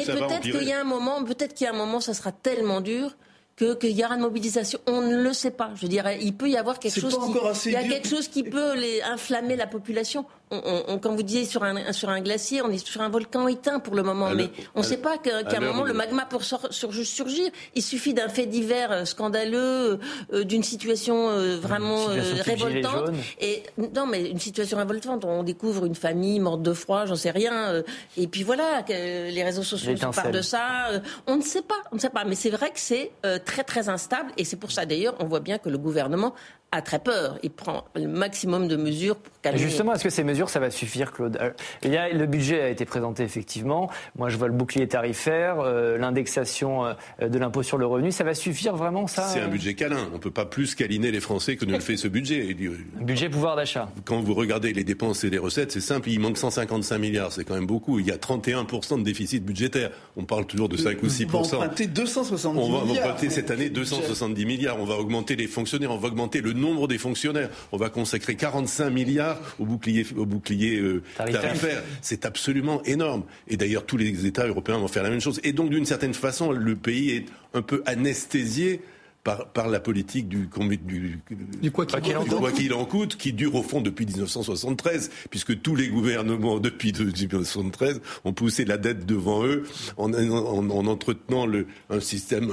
[0.05, 2.82] peut-être qu'il y a un moment, peut-être qu'il y a un moment, ça sera tellement
[2.82, 3.15] dur
[3.75, 4.79] qu'il y aura une mobilisation.
[4.88, 5.71] On ne le sait pas.
[5.75, 8.43] Je dirais, il peut y avoir quelque chose qui, il y a quelque chose qui
[8.43, 10.25] peut les, inflammer la population.
[10.51, 13.47] On, on, quand vous disiez sur un, sur un glacier, on est sur un volcan
[13.47, 16.38] éteint pour le moment, mais on ne sait pas qu'à un moment le magma peut
[16.71, 17.51] surgir.
[17.75, 19.99] Il suffit d'un fait divers euh, scandaleux,
[20.33, 22.05] euh, d'une situation euh, vraiment
[22.45, 23.12] révoltante.
[23.39, 25.23] Et non, mais une situation révoltante.
[25.23, 27.83] On découvre une famille morte de froid, j'en sais rien.
[28.17, 30.89] et puis voilà, que les réseaux sociaux parlent de ça.
[31.27, 32.25] on ne sait pas, on ne sait pas.
[32.25, 33.12] Mais c'est vrai que c'est
[33.45, 36.33] très très instable et c'est pour ça d'ailleurs on voit bien que le gouvernement
[36.71, 37.39] a très peur.
[37.43, 39.60] Il prend le maximum de mesures pour calmer.
[39.60, 41.51] Justement, est-ce que ces mesures, ça va suffire, Claude euh,
[41.84, 43.89] Il y a, Le budget a été présenté effectivement.
[44.17, 48.12] Moi, je vois le bouclier tarifaire, euh, l'indexation euh, de l'impôt sur le revenu.
[48.12, 50.08] Ça va suffire vraiment, ça C'est un budget câlin.
[50.12, 52.55] On ne peut pas plus câliner les Français que ne le fait ce budget.
[52.99, 53.89] Un budget pouvoir d'achat.
[54.05, 56.10] Quand vous regardez les dépenses et les recettes, c'est simple.
[56.10, 57.32] Il manque 155 milliards.
[57.32, 57.99] C'est quand même beaucoup.
[57.99, 59.89] Il y a 31% de déficit budgétaire.
[60.17, 61.27] On parle toujours de 5 ou 6%.
[61.34, 62.84] On va emprunter 270 milliards.
[62.84, 64.79] On va emprunter cette année 270 milliards.
[64.79, 65.91] On va augmenter les fonctionnaires.
[65.91, 67.50] On va augmenter le nombre des fonctionnaires.
[67.72, 71.84] On va consacrer 45 milliards au bouclier, au bouclier euh, tarifaire.
[72.02, 73.24] C'est absolument énorme.
[73.48, 75.39] Et d'ailleurs, tous les États européens vont faire la même chose.
[75.43, 78.82] Et donc, d'une certaine façon, le pays est un peu anesthésié
[79.23, 80.49] par, la politique du,
[80.86, 81.19] du,
[81.62, 86.60] du quoi qu'il en, coûte, qui dure au fond depuis 1973, puisque tous les gouvernements
[86.60, 89.63] depuis 1973 ont poussé la dette devant eux
[89.97, 90.13] en,
[90.88, 92.47] entretenant le, un système.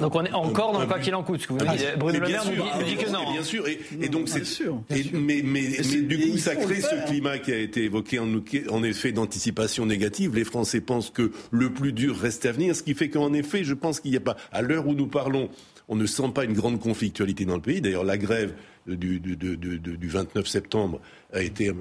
[0.00, 1.98] donc on est encore dans le quoi qu'il en coûte, ce que vous dites.
[1.98, 3.30] Bruno Le Maire nous, dit, que non.
[3.32, 4.82] Bien sûr, et, donc c'est sûr.
[5.12, 8.28] mais, mais, du coup, ça crée ce climat qui a été évoqué en,
[8.70, 10.34] en effet d'anticipation négative.
[10.34, 13.64] Les Français pensent que le plus dur reste à venir, ce qui fait qu'en effet,
[13.64, 15.50] je pense qu'il n'y a pas, à l'heure où nous parlons,
[15.88, 17.80] on ne sent pas une grande conflictualité dans le pays.
[17.80, 18.54] D'ailleurs, la grève
[18.86, 21.00] du, 29 septembre
[21.32, 21.72] a été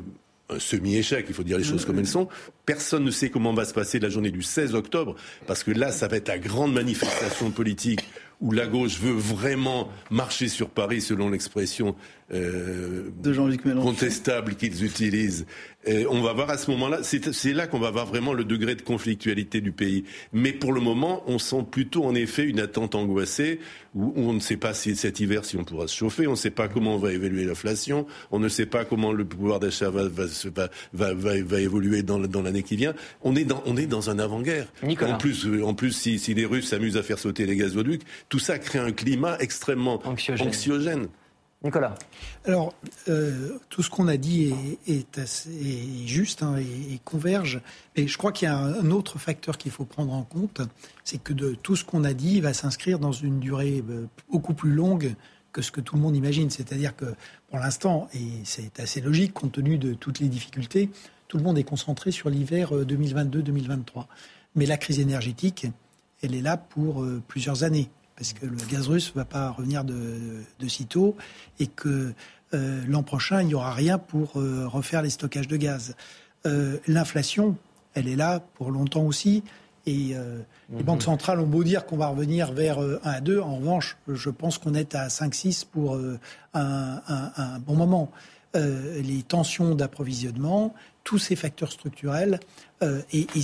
[0.49, 2.27] un semi-échec, il faut dire les choses comme elles sont.
[2.65, 5.15] Personne ne sait comment va se passer la journée du 16 octobre,
[5.47, 8.07] parce que là, ça va être la grande manifestation politique
[8.41, 11.95] où la gauche veut vraiment marcher sur Paris, selon l'expression
[12.33, 13.09] euh,
[13.81, 15.45] contestable qu'ils utilisent.
[15.87, 18.81] On va voir à ce moment-là, c'est là qu'on va voir vraiment le degré de
[18.81, 20.05] conflictualité du pays.
[20.33, 23.59] Mais pour le moment, on sent plutôt en effet une attente angoissée,
[23.93, 26.35] où on ne sait pas si cet hiver si on pourra se chauffer, on ne
[26.35, 29.89] sait pas comment on va évaluer l'inflation, on ne sait pas comment le pouvoir d'achat
[29.89, 32.93] va, va, va, évoluer dans, dans l'année qui vient.
[33.23, 34.67] On est dans, on est dans un avant-guerre.
[34.83, 38.39] En plus, en plus si, si les Russes s'amusent à faire sauter les gazoducs, tout
[38.39, 41.07] ça crée un climat extrêmement anxiogène.
[41.63, 41.95] Nicolas.
[42.45, 42.73] Alors,
[43.07, 44.53] euh, tout ce qu'on a dit
[44.87, 47.61] est, juste hein, et, converge.
[47.97, 50.61] Mais je crois qu'il y a un autre facteur qu'il faut prendre en compte,
[51.03, 54.53] c'est que de tout ce qu'on a dit va s'inscrire dans une durée euh, beaucoup
[54.53, 55.15] plus longue
[55.53, 56.49] que ce que tout le monde imagine.
[56.49, 57.05] C'est-à-dire que
[57.49, 60.89] pour l'instant, et c'est assez logique compte tenu de toutes les difficultés,
[61.27, 63.97] tout le monde est concentré sur l'hiver 2022-2023.
[63.97, 64.01] Euh,
[64.53, 65.65] Mais la crise énergétique,
[66.21, 69.83] elle est là pour plusieurs années parce que le gaz russe ne va pas revenir
[69.83, 71.15] de, de sitôt,
[71.59, 72.13] et que
[72.53, 75.95] euh, l'an prochain, il n'y aura rien pour euh, refaire les stockages de gaz.
[76.45, 77.57] Euh, l'inflation,
[77.93, 79.43] elle est là pour longtemps aussi,
[79.87, 80.15] et
[80.69, 80.83] les mhm.
[80.83, 84.31] banques centrales ont beau dire qu'on va revenir vers 1 à 2, en revanche, je
[84.31, 85.95] pense qu'on est à 5-6 pour
[86.55, 88.09] un, un, bon moment.
[88.55, 90.73] les tensions d'approvisionnement,
[91.03, 92.39] tous ces facteurs structurels,
[92.81, 93.41] et, et,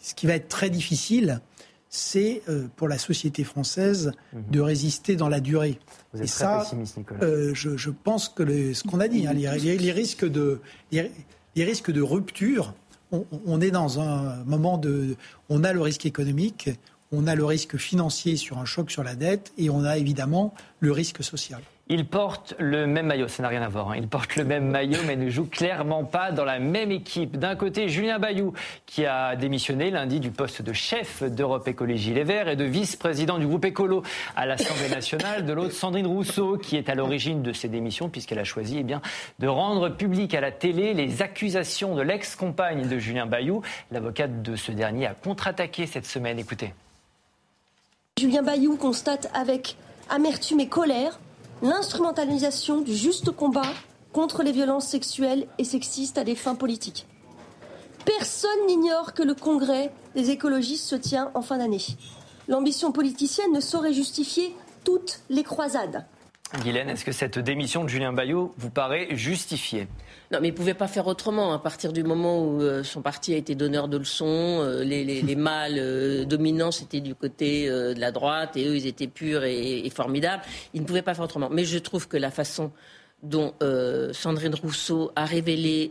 [0.00, 1.42] ce qui va être très difficile,
[1.90, 4.42] c'est euh, pour la société française mhm.
[4.50, 5.78] de résister dans la durée.
[6.12, 7.24] Vous êtes Et très ça, pessimiste, Nicolas.
[7.24, 10.60] Euh, je, pense que ce qu'on a dit, hein, les, risques de,
[10.92, 11.10] les,
[11.56, 12.74] risques de rupture,
[13.10, 15.16] on, est dans un moment de,
[15.48, 16.70] on a le risque économique,
[17.10, 20.52] on a le risque financier sur un choc sur la dette, et on a évidemment
[20.80, 21.62] le risque social.
[21.90, 23.90] Ils portent le même maillot, ça n'a rien à voir.
[23.90, 23.96] Hein.
[23.96, 27.38] Ils portent le même maillot, mais ne jouent clairement pas dans la même équipe.
[27.38, 28.52] D'un côté, Julien Bayou,
[28.84, 33.38] qui a démissionné lundi du poste de chef d'Europe Écologie Les Verts et de vice-président
[33.38, 34.02] du groupe Écolo
[34.36, 35.46] à l'Assemblée nationale.
[35.46, 38.84] De l'autre, Sandrine Rousseau, qui est à l'origine de ces démissions, puisqu'elle a choisi eh
[39.38, 43.62] de rendre public à la télé les accusations de l'ex-compagne de Julien Bayou.
[43.92, 46.38] L'avocate de ce dernier a contre-attaqué cette semaine.
[46.38, 46.74] Écoutez.
[48.18, 49.76] Julien Bayou constate avec
[50.10, 51.18] amertume et colère
[51.62, 53.70] l'instrumentalisation du juste combat
[54.12, 57.06] contre les violences sexuelles et sexistes à des fins politiques.
[58.04, 61.82] Personne n'ignore que le congrès des écologistes se tient en fin d'année.
[62.48, 66.06] L'ambition politicienne ne saurait justifier toutes les croisades.
[66.56, 69.86] Guylaine, est-ce que cette démission de Julien Bayou vous paraît justifiée?
[70.32, 71.52] Non, mais il ne pouvait pas faire autrement.
[71.52, 75.36] À partir du moment où euh, son parti a été donneur de leçons, euh, les,
[75.36, 79.88] mâles euh, dominants, c'était du côté de la droite, et eux, ils étaient purs et,
[79.90, 80.42] formidables.
[80.72, 81.50] Il ne pouvait pas faire autrement.
[81.50, 82.72] Mais je trouve que la façon
[83.22, 83.52] dont
[84.12, 85.90] Sandrine Rousseau a révélé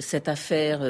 [0.00, 0.80] cette affaire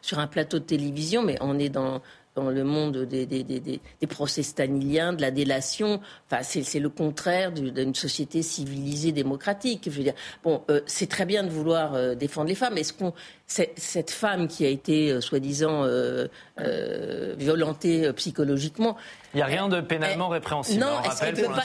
[0.00, 2.00] sur un plateau de télévision, mais on est dans,
[2.38, 6.00] dans le monde des, procès staniliens, de la délation.
[6.30, 9.82] Enfin, c'est le contraire d'une société civilisée démocratique.
[9.86, 12.78] Je veux dire, bon, c'est très bien de vouloir défendre les femmes.
[12.78, 13.12] Est-ce qu'on
[13.48, 16.28] cette femme qui a été euh, soi-disant euh,
[16.60, 18.96] euh, violentée psychologiquement.
[19.34, 20.80] Il n'y a rien de pénalement répréhensible.
[20.80, 21.64] Non, est-ce qu'elle peut pas,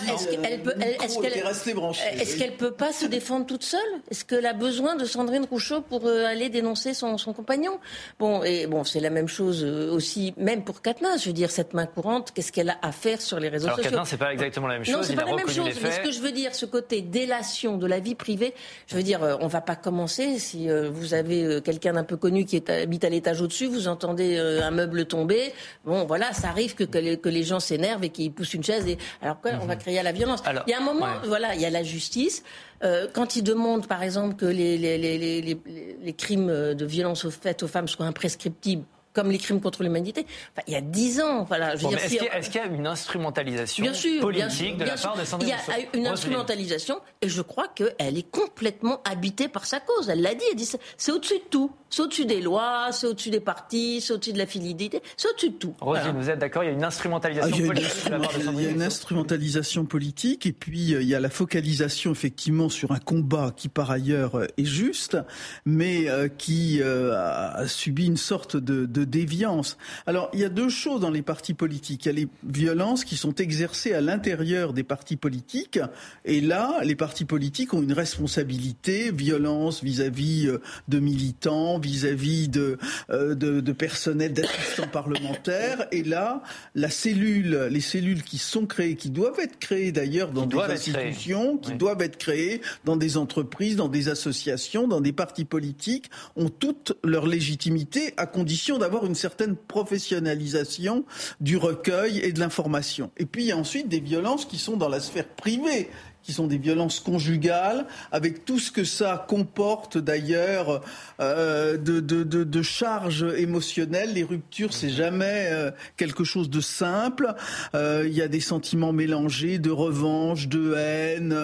[1.00, 3.80] est-ce qu'elle peut, pas se défendre toute seule?
[4.12, 7.80] Est-ce qu'elle a besoin de Sandrine Rouchot pour aller dénoncer son, compagnon?
[8.19, 11.15] Bon, et bon, c'est la même chose aussi, même pour Katna.
[11.17, 13.78] Je veux dire, cette main courante, qu'est-ce qu'elle a à faire sur les réseaux Alors,
[13.78, 13.91] sociaux?
[13.91, 14.96] Katna, c'est pas exactement la même chose.
[14.96, 15.69] Non, c'est pas la même chose.
[15.82, 18.54] Mais ce que je veux dire, ce côté délation de la vie privée,
[18.88, 22.56] je veux dire, on va pas commencer si vous avez quelqu'un d'un peu connu qui
[22.56, 25.54] est, habite à l'étage au-dessus, vous entendez euh, un meuble tomber.
[25.86, 28.88] Bon, voilà, ça arrive que, que, les, gens s'énervent et qu'ils poussent une chaise.
[28.88, 29.82] Et, alors quoi, on va mhm.
[29.82, 30.44] créer à la violence.
[30.68, 32.44] il y a un moment, voilà, il y a la justice.
[32.84, 37.64] Euh, quand ils demandent, par exemple, que les, les, les, les crimes de violence faites
[37.64, 40.26] aux femmes soient imprescriptibles, comme les crimes contre l'humanité.
[40.52, 41.76] Enfin, il y a dix ans, voilà.
[41.76, 42.10] est-ce,
[42.49, 43.86] qu'il y a, une instrumentalisation
[44.21, 48.17] politique de la part de Sandrine Il y a une instrumentalisation, et je crois qu'elle
[48.17, 50.10] est complètement habitée par sa cause.
[50.10, 51.71] Elle l'a dit, elle dit c'est au-dessus de tout.
[51.93, 55.52] C'est au-dessus des lois, c'est au-dessus des partis, c'est au-dessus de la fidélité, c'est au-dessus
[55.52, 55.76] de tout.
[55.80, 58.41] Roselyne, vous êtes d'accord Il y a une instrumentalisation ah, politique de la part de
[58.41, 62.12] Sandrine Il y a une instrumentalisation politique, et puis euh, il y a la focalisation
[62.12, 65.19] effectivement sur un combat qui par ailleurs euh, est juste,
[65.67, 69.78] mais euh, qui a subi une sorte de déviance.
[70.06, 72.06] Alors, il y a deux choses dans les partis politiques.
[72.06, 75.80] Il y a les violences qui sont exercées à l'intérieur des partis politiques.
[76.26, 82.78] Et là, les partis politiques ont une responsabilité, violence vis-à-vis euh, de militants, vis-à-vis de,
[83.10, 85.88] euh, de, de personnel, d'assistants parlementaires.
[85.92, 86.44] Et là,
[86.76, 91.58] la cellule, les cellules qui sont créées, qui doivent être créées d'ailleurs dans des institutions,
[91.58, 96.50] qui doivent être créées dans des entreprises, dans des associations, dans des partis politiques, ont
[96.50, 101.06] toute leur légitimité à condition d'avoir une certaine professionnalisation
[101.41, 103.12] du recueil et de l'information.
[103.17, 105.89] Et puis il y a ensuite des violences qui sont dans la sphère privée
[106.24, 110.82] qui sont des violences conjugales, avec tout ce que ça comporte d'ailleurs
[111.20, 114.14] euh, de, de, de, de charges émotionnelles.
[114.14, 117.34] Les ruptures, c'est jamais euh, quelque chose de simple.
[117.76, 121.38] Euh, il y a des sentiments mélangés de revanche, de haine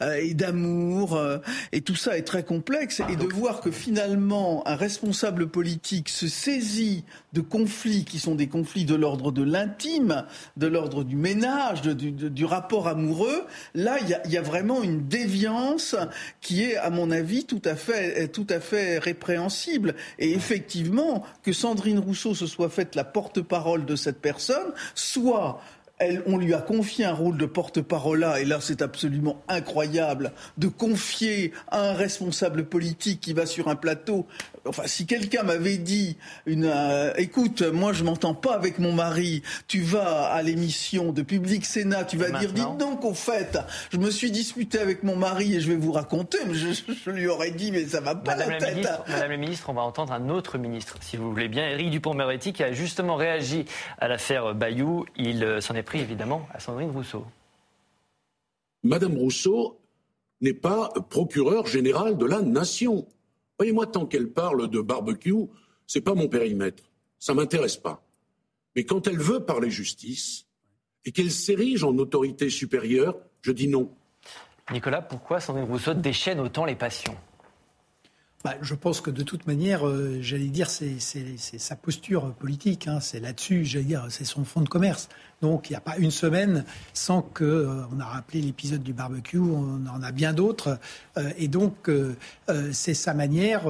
[0.00, 1.20] et d'amour,
[1.72, 3.02] et tout ça est très complexe.
[3.08, 8.48] Et de voir que finalement un responsable politique se saisit de conflits qui sont des
[8.48, 10.24] conflits de l'ordre de l'intime,
[10.56, 14.42] de l'ordre du ménage, du, du rapport amoureux, là il y a il y a
[14.42, 15.96] vraiment une déviance
[16.40, 19.94] qui est, à mon avis, tout à fait, tout à fait répréhensible.
[20.18, 25.60] Et effectivement, que Sandrine Rousseau se soit faite la porte-parole de cette personne, soit
[26.26, 30.68] on lui a confié un rôle de porte-parole là, et là c'est absolument incroyable, de
[30.68, 34.26] confier à un responsable politique qui va sur un plateau.
[34.66, 39.42] Enfin, si quelqu'un m'avait dit, une, euh, écoute, moi je m'entends pas avec mon mari,
[39.68, 43.58] tu vas à l'émission de Public Sénat, tu vas dire, dites donc au fait,
[43.90, 47.26] je me suis disputé avec mon mari et je vais vous raconter, mais je, lui
[47.26, 48.74] aurais dit, mais ça va pas Madame la tête.
[48.74, 51.90] Ministre, Madame la ministre, on va entendre un autre ministre, si vous voulez bien, Éric
[51.90, 53.64] Dupont-Moretti, qui a justement réagi
[53.98, 55.06] à l'affaire Bayou.
[55.16, 57.24] Il euh, s'en est pris évidemment à Sandrine Rousseau.
[58.82, 59.78] Madame Rousseau
[60.40, 63.06] n'est pas procureure générale de la nation.
[63.60, 65.34] Voyez-moi, tant qu'elle parle de barbecue,
[65.86, 66.82] c'est pas mon périmètre.
[67.18, 68.02] Ça m'intéresse pas.
[68.74, 70.46] Mais quand elle veut parler justice
[71.04, 73.90] et qu'elle s'érige en autorité supérieure, je dis non.
[74.72, 77.14] Nicolas, pourquoi Sandrine Rousseau déchaîne autant les passions?
[78.42, 82.88] Bah, je pense que de toute manière, euh, j'allais dire, c'est sa posture politique.
[82.88, 85.10] Hein, c'est là-dessus, j'allais dire, c'est son fond de commerce.
[85.42, 88.94] Donc, il n'y a pas une semaine sans que euh, on a rappelé l'épisode du
[88.94, 89.38] barbecue.
[89.38, 90.78] On en a bien d'autres.
[91.18, 91.90] Euh, et donc,
[92.72, 93.64] c'est sa manière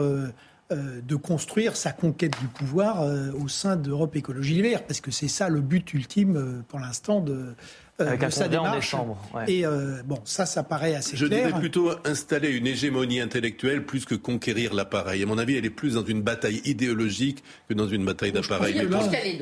[0.70, 3.04] de construire sa conquête du pouvoir
[3.34, 7.20] au sein d'Europe Écologie Les Verts, parce que c'est ça le but ultime pour l'instant
[7.20, 7.54] de,
[8.00, 9.18] euh, Avec un ça en décembre.
[9.46, 11.40] Et euh, bon, ça, ça paraît assez Je clair.
[11.40, 15.22] Je dirais plutôt installer une hégémonie intellectuelle plus que conquérir l'appareil.
[15.22, 18.76] À mon avis, elle est plus dans une bataille idéologique que dans une bataille d'appareil.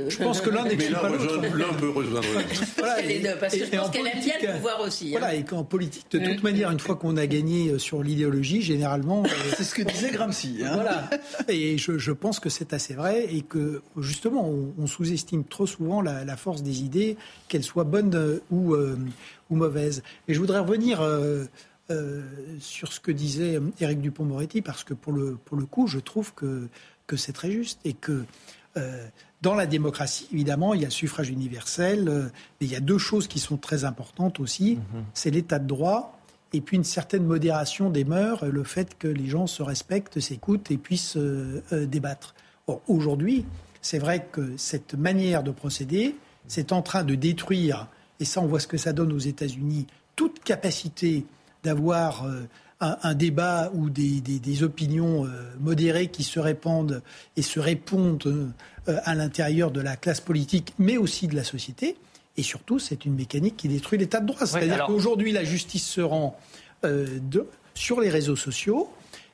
[0.09, 1.40] Je, pense que l'un n'exclut pas l'autre.
[1.57, 2.27] L'un peut rejoindre
[2.77, 5.09] voilà, et, parce que je pense qu'elle aime bien le pouvoir aussi.
[5.09, 5.18] Hein.
[5.18, 8.62] Voilà, et qu'en politique, de toute manière, une fois qu'on a gagné euh, sur l'idéologie,
[8.62, 9.23] généralement...
[9.57, 10.61] c'est ce que disait Gramsci.
[10.64, 10.73] Hein.
[10.75, 11.11] Voilà.
[11.49, 16.01] Et je, je pense que c'est assez vrai et que, justement, on, sous-estime trop souvent
[16.01, 17.16] la, la force des idées,
[17.49, 18.99] qu'elles soient bonnes ou, euh,
[19.51, 20.03] ou mauvaise.
[20.27, 21.45] Et je voudrais revenir euh,
[21.91, 22.23] euh,
[22.61, 26.35] sur ce que disait Éric Dupont-Moretti, parce que pour le, pour le coup, je trouve
[26.35, 26.69] que,
[27.07, 28.25] que c'est très juste et que
[29.43, 32.31] dans la démocratie, évidemment, il y a le suffrage universel,
[32.61, 34.77] mais il y a deux choses qui sont très importantes aussi.
[34.77, 35.03] Mm-hmm.
[35.15, 36.19] C'est l'état de droit
[36.53, 40.71] et puis une certaine modération des mœurs, le fait que les gens se respectent, s'écoutent
[40.71, 42.35] et puissent euh, euh, débattre.
[42.87, 43.45] aujourd'hui,
[43.81, 47.87] c'est vrai que cette manière de procéder, c'est en train de détruire,
[48.21, 51.25] et ça on voit ce que ça donne aux États-Unis, toute capacité
[51.65, 52.43] d'avoir euh,
[52.81, 55.27] un, débat ou des, opinions
[55.59, 57.03] modérées qui se répandent
[57.37, 58.53] et se répondent
[58.87, 61.97] à l'intérieur de la classe politique, mais aussi de la société.
[62.39, 64.47] Et surtout, c'est une mécanique qui détruit l'état de droit.
[64.47, 66.39] C'est-à-dire qu'aujourd'hui, la justice se rend
[66.85, 67.19] euh,
[67.75, 68.89] sur les réseaux sociaux,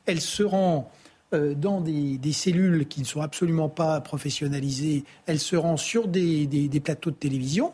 [0.07, 0.90] elle se rend
[1.35, 6.81] euh, dans des, cellules qui ne sont absolument pas professionnalisées, elle se rend sur des
[6.83, 7.73] plateaux de télévision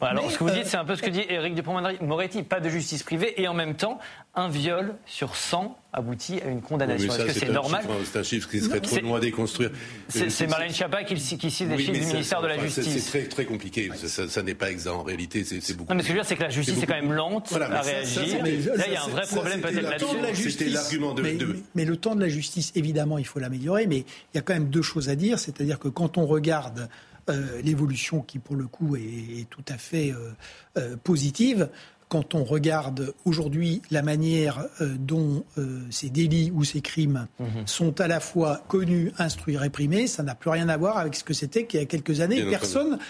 [0.00, 2.42] alors, ce que vous dites, c'est un peu ce que dit Éric Dupond-Moretti.
[2.42, 3.98] Pas de justice privée et en même temps,
[4.34, 7.12] un viol sur 100 aboutit à une condamnation.
[7.12, 9.70] Est-ce que c'est normal C'est un chiffre qui serait trop loin à déconstruire.
[10.08, 12.86] C'est Marlène Schiappa qui, qui cite des chiffres du ministère de la Justice.
[12.86, 13.90] C'est très, très compliqué.
[13.94, 14.92] Ça, n'est pas exact.
[14.92, 15.90] En réalité, c'est beaucoup.
[15.90, 17.52] Non, mais ce que je veux dire, c'est que la justice est quand même lente
[17.52, 18.42] à réagir.
[18.44, 20.50] Là, il y a un vrai problème peut-être là-dessus.
[20.50, 21.62] C'était l'argument de.
[21.74, 23.86] Mais le temps de la justice, évidemment, il faut l'améliorer.
[23.86, 25.38] Mais il y a quand même deux choses à dire.
[25.38, 26.88] C'est-à-dire que quand on regarde
[27.28, 30.30] euh, l'évolution qui, pour le coup, est, tout à fait euh,
[30.78, 31.68] euh, positive.
[32.08, 35.44] Quand on regarde aujourd'hui la manière dont
[35.90, 37.66] ces délits ou ces crimes mhm.
[37.66, 41.24] sont à la fois connus, instruits, réprimés, ça n'a plus rien à voir avec ce
[41.24, 42.44] que c'était qu'il y a quelques années.
[42.48, 43.00] Personne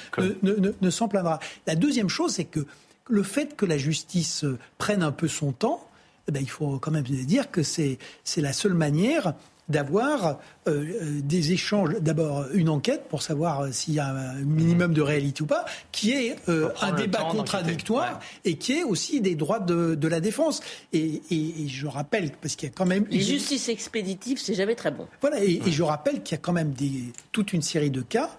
[0.42, 1.40] ne, s'en plaindra.
[1.66, 2.64] La deuxième chose, c'est que
[3.10, 4.46] le fait que la justice
[4.78, 5.86] prenne un peu son temps,
[6.26, 7.98] eh ben, il faut quand même dire que c'est
[8.38, 9.34] la seule manière
[9.68, 14.34] d'avoir euh, euh, des échanges, d'abord une enquête pour savoir euh, s'il y a un
[14.42, 19.34] minimum de réalité ou pas, qui est un débat contradictoire et qui est aussi des
[19.34, 20.60] droits de, la défense.
[20.92, 21.20] Et,
[21.66, 23.06] je rappelle, parce qu'il y a quand même...
[23.10, 25.06] Les justices expéditives, c'est jamais très bon.
[25.20, 28.02] Voilà, et, et je rappelle qu'il y a quand même des, toute une série de
[28.02, 28.30] cas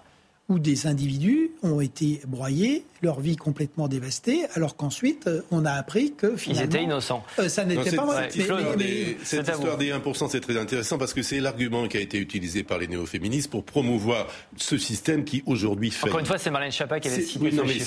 [0.48, 5.72] où des individus ont été broyés, leur vie complètement dévastée, alors qu'ensuite, euh, on a
[5.72, 6.62] appris que finalement...
[6.62, 7.22] Ils étaient innocents.
[7.38, 8.30] Euh, ça n'était pas vrai.
[9.22, 12.62] cette histoire des 1%, c'est très intéressant parce que c'est l'argument qui a été utilisé
[12.62, 16.08] par les néo-féministes pour promouvoir ce système qui aujourd'hui fait...
[16.08, 17.82] Encore une fois, c'est Marlène Schiappa qui a cité oui,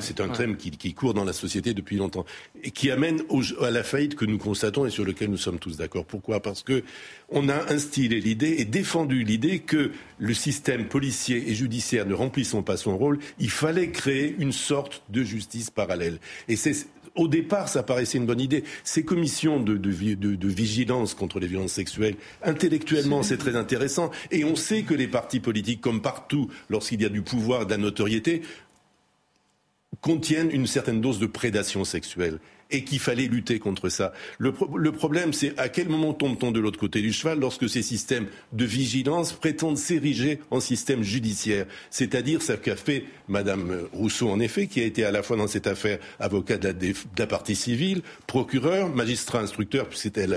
[0.00, 2.24] C'est un, thème qui, court dans la société depuis longtemps
[2.64, 3.22] et qui amène
[3.62, 6.04] à la faillite que nous constatons et sur lequel nous sommes tous d'accord.
[6.04, 6.40] Pourquoi?
[6.40, 6.82] Parce que
[7.30, 12.62] on a instillé l'idée et défendu l'idée que le système policier et judiciaire ne remplissant
[12.62, 16.18] pas son rôle, il fallait créer une sorte de justice parallèle.
[16.48, 18.64] Et c'est au départ, ça paraissait une bonne idée.
[18.82, 24.10] Ces commissions de, de, vigilance contre les violences sexuelles, intellectuellement, c'est très intéressant.
[24.30, 27.70] Et on sait que les partis politiques, comme partout, lorsqu'il y a du pouvoir, de
[27.70, 28.42] la notoriété,
[30.00, 34.12] contiennent une certaine dose de prédation sexuelle et qu'il fallait lutter contre ça.
[34.38, 38.26] Le, problème, c'est à quel moment tombe-t-on de l'autre côté du cheval lorsque ces systèmes
[38.52, 41.66] de vigilance prétendent s'ériger en système judiciaire?
[41.90, 45.46] C'est-à-dire ce qu'a fait Madame Rousseau, en effet, qui a été à la fois dans
[45.46, 46.74] cette affaire avocat de
[47.18, 50.36] la, partie civile, procureur, magistrat instructeur, puisqu'elle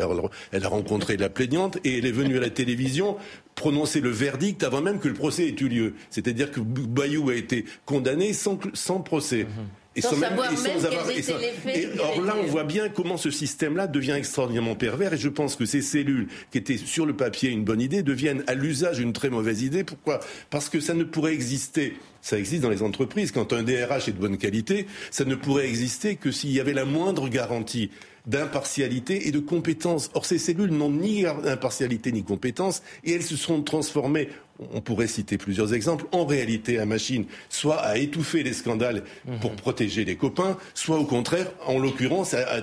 [0.52, 3.18] elle a rencontré la plaignante, et elle est venue à la télévision
[3.58, 5.94] prononcer le verdict avant même que le procès ait eu lieu.
[6.10, 8.56] C'est-à-dire que Bayou a été condamné sans,
[9.02, 9.44] procès.
[9.44, 9.66] Mhm.
[9.98, 14.12] Et sans, savoir même, avoir, et, or là, on voit bien comment ce système-là devient
[14.12, 15.14] extraordinairement pervers.
[15.14, 18.44] Et je pense que ces cellules, qui étaient sur le papier une bonne idée, deviennent
[18.46, 19.84] à l'usage une très mauvaise idée.
[19.84, 20.20] Pourquoi?
[20.52, 21.98] Parce que ça ne pourrait exister.
[22.22, 23.32] Ça existe dans les entreprises.
[23.32, 26.74] Quand un DRH est de bonne qualité, ça ne pourrait exister que s'il y avait
[26.74, 27.90] la moindre garantie
[28.28, 30.12] d'impartialité et de compétence.
[30.14, 34.30] Or, ces cellules n'ont ni impartialité ni compétence et elles se sont transformées
[34.74, 39.04] on pourrait citer plusieurs exemples, en réalité à machine, soit à étouffer les scandales
[39.42, 39.58] pour mhm.
[39.58, 42.62] protéger les copains, soit au contraire, en l'occurrence, à,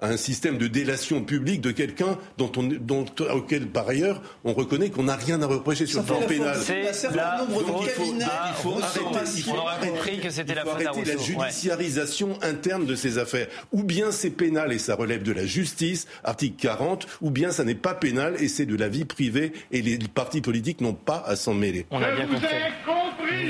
[0.00, 4.90] un système de délation publique de quelqu'un dont on, dont, auquel, par ailleurs, on reconnaît
[4.90, 6.56] qu'on n'a rien à reprocher sur le plan pénal.
[6.62, 12.94] C'est la il faut, arrêter, on aura compris que c'était la la judiciarisation interne de
[12.94, 13.46] ces affaires.
[13.72, 17.64] Ou bien c'est pénal et ça relève de la justice, article 40, ou bien ça
[17.64, 21.22] n'est pas pénal et c'est de la vie privée et les partis politiques n'ont pas
[21.26, 21.86] à s'en mêler.
[21.90, 22.46] On a bien compris.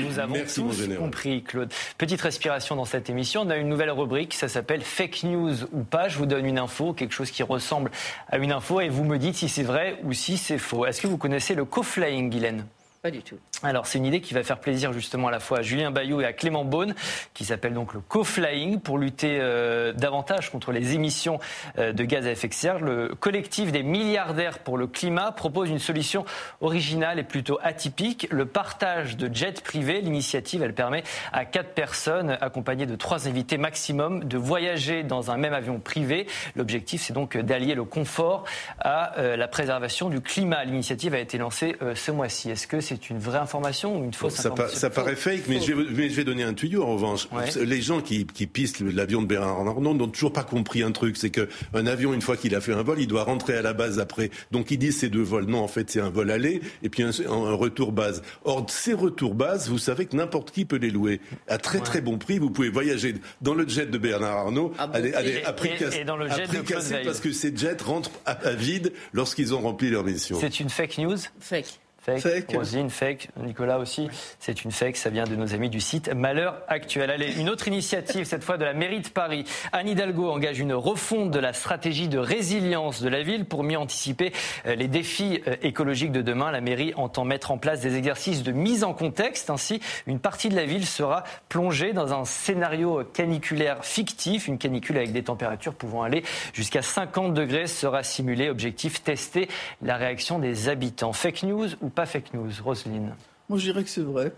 [0.03, 1.71] Nous avons tous compris, Claude.
[1.97, 3.41] Petite respiration dans cette émission.
[3.41, 6.07] On a une nouvelle rubrique, ça s'appelle Fake News ou pas.
[6.07, 7.91] Je vous donne une info, quelque chose qui ressemble
[8.29, 10.85] à une info, et vous me dites si c'est vrai ou si c'est faux.
[10.85, 12.65] Est-ce que vous connaissez le co-flying, Guylaine?
[13.01, 13.37] Pas du tout.
[13.63, 16.21] Alors, c'est une idée qui va faire plaisir justement à la fois à Julien Bayou
[16.21, 16.93] et à Clément Beaune,
[17.33, 21.39] qui s'appelle donc le co-flying pour lutter euh, davantage contre les émissions
[21.79, 22.79] euh, de gaz à effet de serre.
[22.79, 26.25] Le collectif des milliardaires pour le climat propose une solution
[26.61, 30.01] originale et plutôt atypique, le partage de jets privés.
[30.01, 35.37] L'initiative, elle permet à quatre personnes accompagnées de trois invités maximum de voyager dans un
[35.37, 36.27] même avion privé.
[36.55, 38.43] L'objectif, c'est donc d'allier le confort
[38.79, 40.63] à euh, la préservation du climat.
[40.63, 42.51] L'initiative a été lancée ce mois-ci.
[42.51, 45.43] Est-ce que c'est c'est une vraine information ou une fausse ça, information ça paraît fake,
[45.47, 47.27] mais je, vais, je, vais, donner un tuyau en revanche.
[47.61, 51.17] Les gens qui, qui pissent l'avion de Bernard Arnault n'ont toujours pas compris un truc,
[51.17, 53.73] c'est qu'un avion, une fois qu'il a fait un vol, il doit rentrer à la
[53.73, 54.31] base après.
[54.51, 55.45] Donc ils disent c'est deux vols.
[55.45, 58.21] Non, en fait, c'est un vol aller et puis un, un, retour base.
[58.43, 62.01] Or, ces retours base, vous savez que n'importe qui peut les louer à très très
[62.01, 62.39] bon prix.
[62.39, 65.01] Vous pouvez voyager dans le jet de Bernard Arnault ah bon,
[65.45, 68.31] à prix et, et, dans le jet de cassé parce que ces jets rentrent à,
[68.31, 70.37] à vide lorsqu'ils ont rempli leur mission.
[70.39, 71.17] C'est une fake news?
[71.39, 71.79] Fake.
[72.07, 72.21] Fake.
[72.21, 72.55] fake.
[72.55, 73.29] Rosine, fake.
[73.35, 74.09] Nicolas aussi.
[74.39, 74.95] C'est une fake.
[74.95, 77.11] Ça vient de nos amis du site Malheur Actuel.
[77.11, 79.43] Allez, une autre initiative, cette fois de la mairie de Paris.
[79.73, 83.77] Anne Hidalgo engage une refonte de la stratégie de résilience de la ville pour mieux
[83.77, 84.31] anticiper
[84.65, 86.49] les défis écologiques de demain.
[86.51, 89.49] La mairie entend mettre en place des exercices de mise en contexte.
[89.49, 94.47] Ainsi, une partie de la ville sera plongée dans un scénario caniculaire fictif.
[94.47, 98.49] Une canicule avec des températures pouvant aller jusqu'à 50 degrés sera simulée.
[98.49, 99.49] Objectif, tester
[99.81, 101.11] la réaction des habitants.
[101.11, 103.15] Fake news ou pas fake news, Roselyne
[103.49, 104.31] Moi, je dirais que c'est vrai.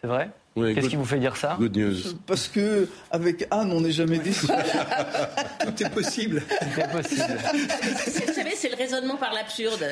[0.00, 0.30] C'est vrai?
[0.56, 1.56] Oui, Qu'est-ce qui vous fait dire ça?
[1.58, 1.96] Good news.
[2.26, 4.46] Parce que avec Anne, on n'est jamais déçu.
[5.60, 6.40] Tout est possible.
[6.40, 7.38] Tout est possible.
[8.26, 9.84] Vous savez, c'est le raisonnement par l'absurde.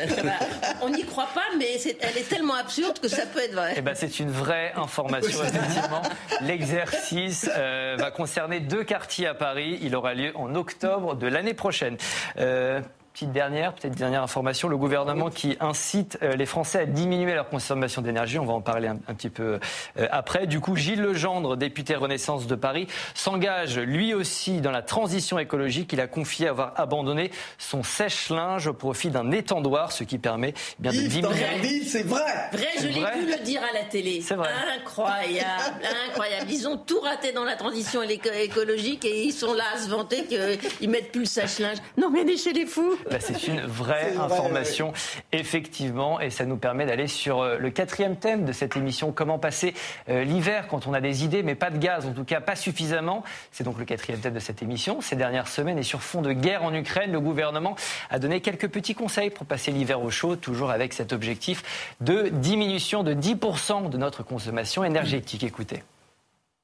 [0.80, 3.74] On n'y croit pas, mais est, elle est tellement absurde que ça peut être vrai.
[3.76, 6.02] Eh ben, c'est une vraie information, effectivement.
[6.40, 9.78] L'exercice euh, va concerner deux quartiers à Paris.
[9.82, 11.98] Il aura lieu en octobre de l'année prochaine.
[12.38, 12.80] Euh,
[13.12, 18.00] Petite dernière, peut-être dernière information, le gouvernement qui incite les Français à diminuer leur consommation
[18.00, 19.60] d'énergie, on va en parler un, un petit peu
[20.10, 20.46] après.
[20.46, 25.92] Du coup, Gilles Legendre, député Renaissance de Paris, s'engage lui aussi dans la transition écologique.
[25.92, 30.92] Il a confié avoir abandonné son sèche-linge au profit d'un étendoir, ce qui permet bien
[30.92, 31.84] de diminuer.
[31.84, 32.48] C'est vrai.
[32.52, 34.22] Vrai, je l'ai vu le dire à la télé.
[34.22, 34.48] C'est vrai.
[34.78, 36.50] Incroyable, incroyable.
[36.50, 40.24] Ils ont tout raté dans la transition écologique et ils sont là à se vanter
[40.24, 41.76] qu'ils mettent plus le sèche-linge.
[41.98, 42.96] Non, mais on est chez les fous.
[43.10, 44.98] Bah, c'est une vraie information, vrai,
[45.32, 45.40] ouais.
[45.40, 49.74] effectivement, et ça nous permet d'aller sur le quatrième thème de cette émission comment passer
[50.08, 52.56] euh, l'hiver quand on a des idées, mais pas de gaz, en tout cas pas
[52.56, 53.22] suffisamment.
[53.50, 55.00] C'est donc le quatrième thème de cette émission.
[55.00, 57.76] Ces dernières semaines, et sur fond de guerre en Ukraine, le gouvernement
[58.10, 62.28] a donné quelques petits conseils pour passer l'hiver au chaud, toujours avec cet objectif de
[62.28, 65.44] diminution de 10% de notre consommation énergétique.
[65.44, 65.82] Écoutez.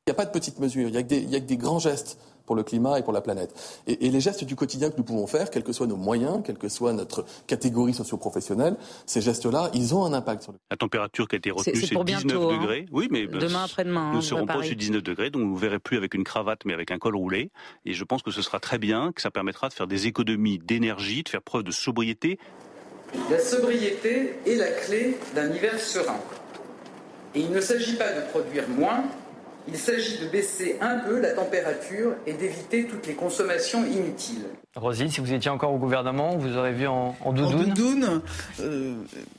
[0.07, 2.19] Il n'y a pas de petites mesures, il n'y a, a, que des grands gestes
[2.49, 3.53] pour le climat et pour la planète.
[3.87, 6.41] Et, et, les gestes du quotidien que nous pouvons faire, quels que soient nos moyens,
[6.43, 10.79] quelle que soit notre catégorie socio-professionnelle, ces gestes-là, ils ont un impact sur le La
[10.79, 12.87] température qui a été retenue, c'est 19 bientôt, degrés.
[12.87, 12.91] Hein.
[12.91, 14.13] Oui, mais demain après-demain.
[14.13, 16.65] Nous ne serons pas sur 19 degrés, donc vous ne verrez plus avec une cravate,
[16.65, 17.51] mais avec un col roulé.
[17.85, 20.59] Et je pense que ce sera très bien, que ça permettra de faire des économies
[20.59, 22.39] d'énergie, de faire preuve de sobriété.
[23.31, 26.17] La sobriété est la clé d'un hiver serein.
[27.35, 29.05] Et il ne s'agit pas de produire moins,
[29.69, 34.47] il s'agit de baisser un peu la température et d'éviter toutes les consommations inutiles.
[34.77, 37.55] Rosine, si vous étiez encore au gouvernement, vous aurez vu en, en doudoune.
[37.55, 38.23] En doudoune,
[38.61, 38.95] euh,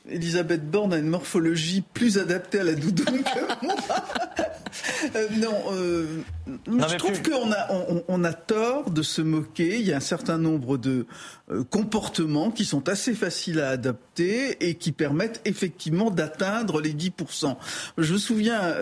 [0.08, 3.74] Elisabeth Borne a une morphologie plus adaptée à la doudoune que moi.
[5.16, 6.22] euh, non, euh,
[6.66, 9.78] non, je trouve qu'on a, on, on, a tort de se moquer.
[9.78, 11.06] Il y a un certain nombre de
[11.50, 17.56] euh, comportements qui sont assez faciles à adapter et qui permettent effectivement d'atteindre les 10%.
[17.98, 18.74] Je me souviens,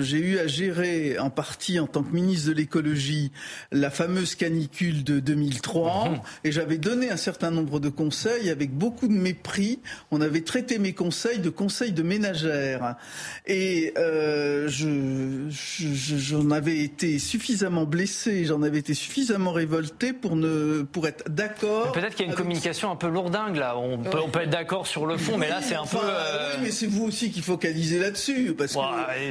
[0.00, 3.32] j'ai eu à gérer en partie en tant que ministre de l'écologie
[3.72, 6.20] la fameuse canicule de 2003 mmh.
[6.44, 9.80] et j'avais donné un certain nombre de conseils avec beaucoup de mépris.
[10.10, 12.96] On avait traité mes conseils de conseils de ménagères
[13.46, 20.82] et euh, je, j'en avais été suffisamment blessé, j'en avais été suffisamment révolté pour ne
[20.82, 21.92] pour être d'accord.
[21.92, 23.76] Peut-être qu'il y a une communication un peu lourdingue là.
[23.78, 26.06] On peut, on peut être d'accord sur le fond, mais là c'est un enfin, peu.
[26.06, 26.54] Euh...
[26.54, 28.82] Oui, mais c'est vous aussi qui focalisez là-dessus parce ouais,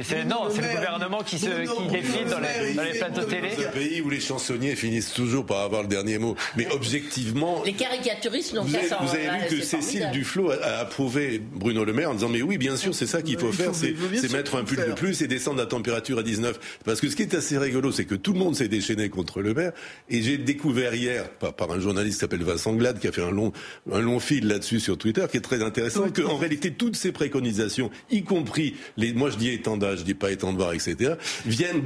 [0.08, 0.28] que.
[0.28, 3.50] non, c'est le gouvernement qui se qui défile dans les, dans les plateaux télé.
[3.56, 6.36] C'est un pays où les chansonniers finissent toujours par avoir le dernier mot.
[6.56, 7.62] Mais objectivement.
[7.64, 8.98] Les caricaturistes n'ont pas ça.
[9.02, 12.58] Vous avez vu que Cécile Duflot a approuvé Bruno Le Maire en disant mais oui,
[12.58, 15.58] bien sûr, c'est ça qu'il faut faire, c'est mettre un pull de plus et descendre
[15.58, 16.58] la température à 19.
[16.84, 19.40] Parce que ce qui est assez rigolo, c'est que tout le monde s'est déchaîné contre
[19.40, 19.72] Le Maire.
[20.08, 23.22] Et j'ai découvert hier, par, par un journaliste qui s'appelle Vincent Glade, qui a fait
[23.22, 23.52] un long,
[23.90, 27.12] un long fil là-dessus sur Twitter, qui est très intéressant, oui, qu'en réalité, toutes ces
[27.12, 31.14] préconisations, y compris les, moi je dis étendage, je dis pas étendoir, etc.,
[31.46, 31.82] viennent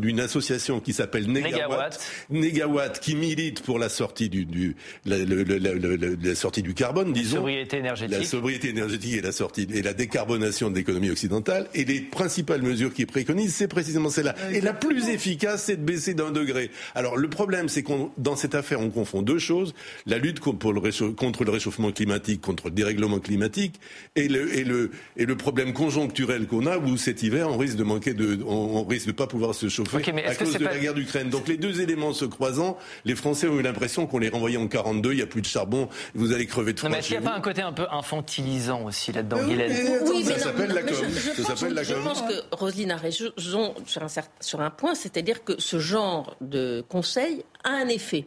[0.00, 5.42] d'une association qui s'appelle Negawatt, Negawatt, qui milite pour la sortie du, du la, le,
[5.42, 7.36] le, le, la, sortie du carbone, disons.
[7.36, 8.18] La sobriété énergétique.
[8.18, 11.68] La sobriété énergétique et la sortie, et la décarbonation de l'économie occidentale.
[11.74, 14.34] Et les principales mesures mesures qu'ils préconisent, c'est précisément celle-là.
[14.52, 16.70] Et la plus efficace, c'est de baisser d'un degré.
[16.94, 19.74] Alors le problème, c'est qu'on dans cette affaire, on confond deux choses
[20.06, 23.80] la lutte contre le, réchauffement climatique, contre le dérèglement climatique,
[24.14, 27.76] et le, et le, et le problème conjoncturel qu'on a, où cet hiver, on risque
[27.76, 30.94] de manquer de, on, risque de pas pouvoir se chauffer à cause de la guerre
[30.94, 31.30] d'Ukraine.
[31.30, 34.68] Donc les deux éléments se croisant, les Français ont eu l'impression qu'on les renvoyait en
[34.68, 36.90] 42, il n'y a plus de charbon, vous allez crever de froid.
[36.90, 39.72] mais est-ce qu'il n'y a pas un côté un peu infantilisant aussi là-dedans, Guylaine?
[40.06, 40.94] Oui, mais ça s'appelle la com.
[40.96, 44.08] Je, pense que Roselyne a raison sur un,
[44.40, 48.26] sur un point, c'est-à-dire que ce genre de conseil a un effet.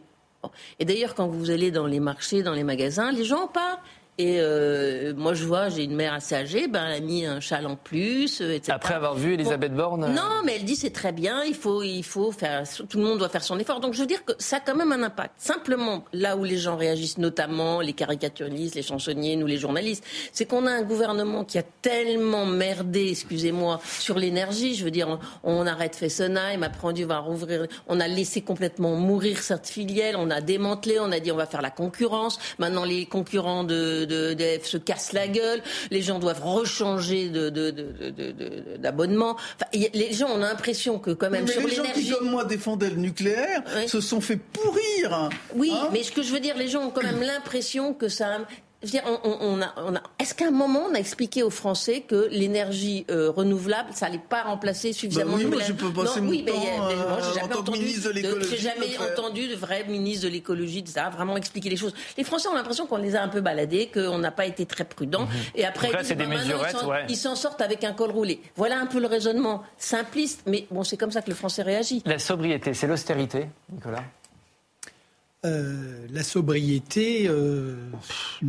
[0.78, 3.78] Et d'ailleurs, quand vous allez dans les marchés, dans les magasins, les gens parlent
[4.20, 7.40] et euh, moi, je vois, j'ai une mère assez âgée, ben, elle a mis un
[7.40, 8.72] châle en plus, euh, etc.
[8.74, 11.82] Après avoir vu Elisabeth Borne euh, Non, mais elle dit c'est très bien, il faut,
[11.82, 13.80] il faut faire, tout le monde doit faire son effort.
[13.80, 15.32] Donc je veux dire que ça a quand même un impact.
[15.38, 20.44] Simplement, là où les gens réagissent, notamment les caricaturistes, les chansonniers, nous les journalistes, c'est
[20.44, 24.74] qu'on a un gouvernement qui a tellement merdé, excusez-moi, sur l'énergie.
[24.74, 28.42] Je veux dire, on, arrête Fessenheim, après on dit on va rouvrir, on a laissé
[28.42, 32.38] complètement mourir cette filière, on a démantelé, on a dit on va faire la concurrence.
[32.58, 37.30] Maintenant, les concurrents de se casse la gueule, les gens doivent rechanger
[38.78, 39.36] d'abonnement.
[39.72, 41.66] les gens ont l'impression que quand même sur.
[41.66, 45.28] Les gens qui, comme moi, défendaient le nucléaire se sont fait pourrir.
[45.54, 48.08] Oui, hein mais ce que je veux dire, les gens ont quand même l'impression que
[48.08, 48.38] ça
[48.82, 53.04] on, a, on a, Est-ce qu'à un moment on a expliqué aux Français que l'énergie
[53.10, 56.88] euh, renouvelable, ça n'allait pas remplacer suffisamment bah oui, moi je peux passer mon temps
[57.20, 58.50] j'ai jamais entendu de l'écologie.
[58.50, 61.94] J'ai jamais entendu de vrai ministre de l'écologie, ça vraiment expliquer les choses.
[62.16, 64.84] Les Français ont l'impression qu'on les a un peu baladés, qu'on n'a pas été très
[64.84, 65.28] prudents, mhm.
[65.54, 68.40] et après là, des bah, ils s'en sortent avec un col roulé.
[68.56, 72.02] Voilà un peu le raisonnement simpliste, mais bon, c'est comme ça que le Français réagit.
[72.06, 74.04] La sobriété, c'est l'austérité, Nicolas.
[75.46, 77.74] Euh, la sobriété, euh,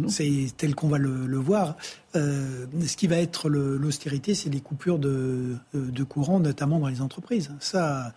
[0.10, 1.78] c'est tel qu'on va le, voir.
[2.18, 7.02] Euh, ce qui va être l'austérité, c'est les coupures de, de, courant, notamment dans les
[7.02, 7.52] entreprises.
[7.62, 8.14] Ça,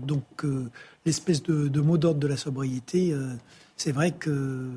[0.00, 0.24] donc,
[1.04, 3.14] l'espèce de, mot d'ordre de la sobriété,
[3.76, 4.70] c'est vrai que,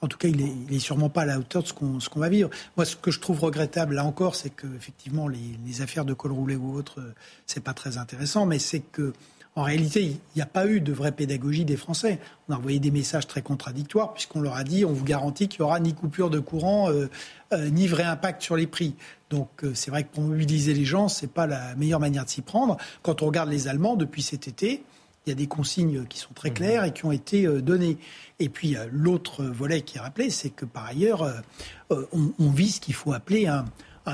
[0.00, 2.30] en tout cas, il n'est est sûrement pas à la hauteur de ce qu'on va
[2.30, 2.48] vivre.
[2.78, 6.14] Moi, ce que je trouve regrettable, là encore, c'est que effectivement, les, les, affaires de
[6.14, 7.02] col roulé ou autres,
[7.46, 9.12] c'est pas très intéressant, mais c'est que
[9.60, 12.18] en réalité, il n'y a pas eu de vraie pédagogie des Français.
[12.48, 15.60] On a envoyé des messages très contradictoires puisqu'on leur a dit on vous garantit qu'il
[15.60, 17.10] n'y aura ni coupure de courant, euh,
[17.52, 18.94] euh, ni vrai impact sur les prix.
[19.28, 22.24] Donc euh, c'est vrai que pour mobiliser les gens, ce n'est pas la meilleure manière
[22.24, 22.78] de s'y prendre.
[23.02, 24.82] Quand on regarde les Allemands depuis cet été,
[25.26, 27.98] il y a des consignes qui sont très claires et qui ont été données.
[28.38, 31.30] Et puis l'autre volet qui est rappelé, c'est que par ailleurs,
[31.90, 33.66] on, vit ce qu'il faut appeler un,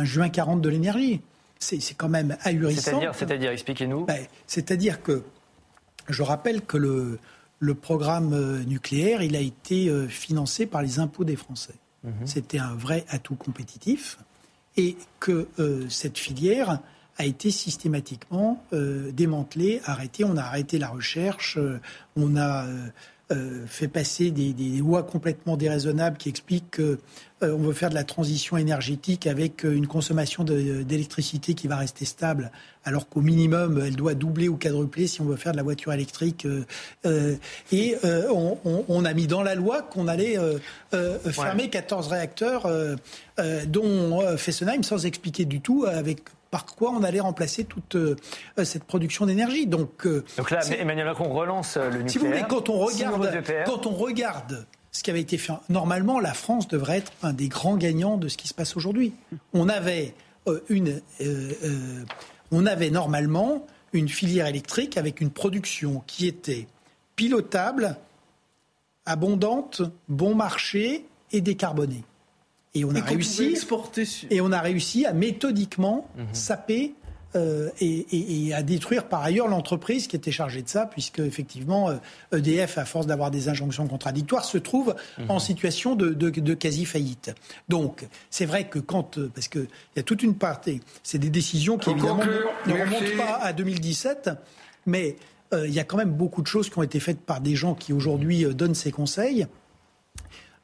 [0.05, 1.20] juin 40 de l'énergie
[1.59, 3.01] c'est quand même ahurissant.
[3.14, 4.05] C'est-à-dire, expliquez-nous.
[4.05, 5.22] Ben, c'est-à-dire que
[6.09, 7.19] je rappelle que le,
[7.59, 11.75] le programme euh, nucléaire, il a été euh, financé par les impôts des Français.
[12.05, 12.27] Mhm.
[12.27, 14.19] C'était un vrai atout compétitif
[14.77, 16.81] et que euh, cette filière
[17.19, 20.23] a été systématiquement démantelée, arrêtée.
[20.25, 21.59] On a arrêté la recherche,
[22.15, 22.67] on a
[23.33, 26.97] euh, fait passer des, des, lois complètement déraisonnables qui expliquent qu'on
[27.43, 32.05] euh, veut faire de la transition énergétique avec euh, une consommation d'électricité qui va rester
[32.05, 32.53] stable,
[32.85, 35.93] alors qu'au minimum, elle doit doubler ou quadrupler si on veut faire de la voiture
[35.93, 36.47] électrique.
[37.72, 37.97] et
[38.31, 40.39] on, on, a mis dans la loi qu'on allait
[41.33, 42.70] fermer 14 réacteurs,
[43.66, 46.20] dont Fessenheim, sans expliquer du tout, avec
[46.57, 48.17] par quoi on allait remplacer toute euh,
[48.65, 49.67] cette production d'énergie.
[49.67, 52.11] Donc, euh, Donc là, Emmanuel Macron relance euh, le nucléaire.
[52.11, 56.19] Si vous voulez, quand on regarde, quand on regarde ce qui avait été fait, normalement,
[56.19, 59.13] la France devrait être un des grands gagnants de ce qui se passe aujourd'hui.
[59.53, 60.15] On avait
[60.71, 61.03] une,
[62.51, 66.69] on avait normalement une filière électrique avec une production qui était
[67.17, 67.99] pilotable,
[69.05, 72.03] abondante, bon marché et décarbonée.
[72.77, 73.57] Et on a réussi
[74.31, 76.27] et on a réussi à méthodiquement mhm.
[76.33, 76.95] saper
[77.37, 81.91] euh, et, à détruire par ailleurs l'entreprise qui était chargée de ça, puisque effectivement
[82.33, 85.31] EDF, euh, e à force d'avoir des injonctions contradictoires, se trouve mhm.
[85.31, 87.35] en situation de, quasi faillite.
[87.68, 91.31] Donc c'est vrai que quand, euh, parce qu'il y a toute une partie, c'est des
[91.31, 92.24] décisions qui évidemment
[92.66, 94.31] ne, remontent pas à 2017,
[94.87, 95.16] mais
[95.53, 97.74] il y a quand même beaucoup de choses qui ont été faites par des gens
[97.74, 99.47] qui aujourd'hui donnent ces conseils.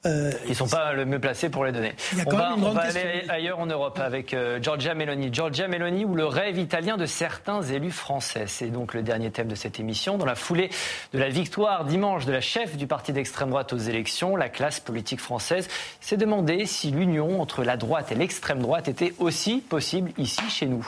[0.05, 1.95] Euh, Ils ne sont pas le mieux placés pour les donner.
[2.27, 5.33] On va, on va aller ailleurs en Europe avec euh, Giorgia Meloni.
[5.33, 8.47] Giorgia Meloni ou le rêve italien de certains élus français.
[8.49, 10.19] C'est donc le dernier thème de cette émission.
[10.19, 10.71] Dans la foulée
[11.13, 14.81] de la victoire dimanche de la chef du parti d'extrême droite aux élections, la classe
[14.81, 15.69] politique française
[16.01, 20.67] s'est demandé si l'union entre la droite et l'extrême droite était aussi possible ici chez
[20.67, 20.87] nous.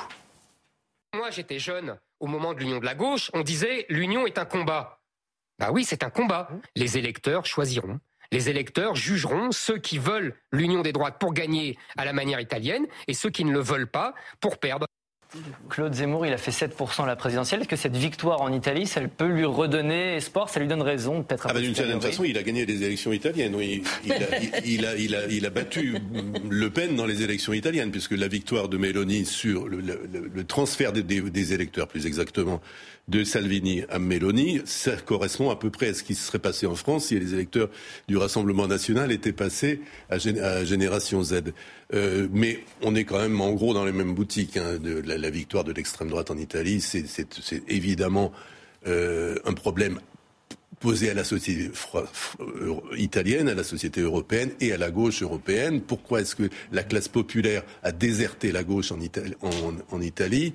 [1.15, 3.31] Moi, j'étais jeune au moment de l'union de la gauche.
[3.33, 4.99] On disait l'union est un combat.
[5.61, 6.49] Bah oui, c'est un combat.
[6.75, 8.01] Les électeurs choisiront
[8.35, 12.87] les électeurs jugeront ceux qui veulent l'union des droites pour gagner à la manière italienne
[13.07, 14.87] et ceux qui ne le veulent pas pour perdre.
[15.69, 17.61] Claude Zemmour, il a fait 7% à la présidentielle.
[17.61, 20.49] Est-ce que cette victoire en Italie, ça peut lui redonner espoir?
[20.49, 23.13] Ça lui donne raison peut-être ah bah, D'une certaine façon, il a gagné les élections
[23.13, 23.57] italiennes.
[23.61, 24.17] Il, il, a,
[24.65, 25.97] il, a, il, a, battu
[26.49, 30.93] Le Pen dans les élections italiennes, puisque la victoire de Meloni sur le, le, transfert
[30.93, 32.61] des, des, électeurs, plus exactement,
[33.09, 36.67] de Salvini à Meloni, ça correspond à peu près à ce qui se serait passé
[36.67, 37.69] en France si les électeurs
[38.09, 41.43] du Rassemblement national étaient passés à, Génération Z.
[41.93, 44.57] Euh, mais on est quand même en gros dans les mêmes boutiques.
[44.57, 48.33] Hein, de la, victoire de l'extrême droite en Italie, c'est évidemment
[48.87, 50.01] euh, un problème
[50.81, 51.71] posé à la société
[52.97, 55.81] italienne, à la société européenne et à la gauche européenne.
[55.81, 58.99] Pourquoi est-ce que la classe populaire a déserté la gauche en,
[59.91, 60.55] en Italie?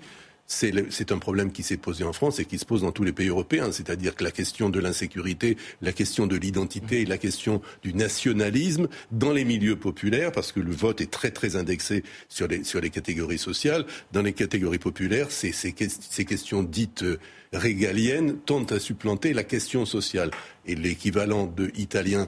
[0.50, 3.14] C'est un problème qui s'est posé en France et qui se pose dans tous les
[3.14, 3.72] pays européens.
[3.72, 9.32] C'est-à-dire que la question de l'insécurité, la question de l'identité, la question du nationalisme dans
[9.32, 12.90] les milieux populaires, parce que le vote est très très indexé sur les, sur les
[12.90, 17.20] catégories sociales, dans les catégories populaires, ces, ces, ces questions dites euh,
[17.54, 20.32] régaliennes tendent à supplanter la question sociale.
[20.66, 22.28] Et l'équivalent de italien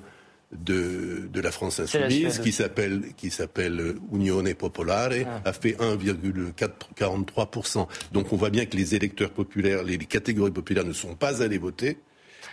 [0.52, 5.41] de, de la France insoumise qui s'appelle qui s'appelle Unione Popolare ah.
[5.45, 7.88] a fait 1,43%.
[8.12, 11.58] Donc on voit bien que les électeurs populaires, les, catégories populaires ne sont pas allés
[11.58, 11.99] voter.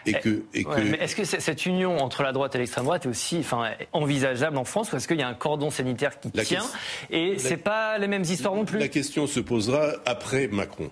[0.07, 1.03] Et eh, que, et que...
[1.03, 4.65] est-ce que cette union entre la droite et l'extrême droite est aussi enfin, envisageable en
[4.65, 6.65] France ou est-ce qu'il y a un cordon sanitaire qui tient
[7.11, 8.79] et c'est pas les mêmes histoires non plus?
[8.79, 10.91] La question se posera après Macron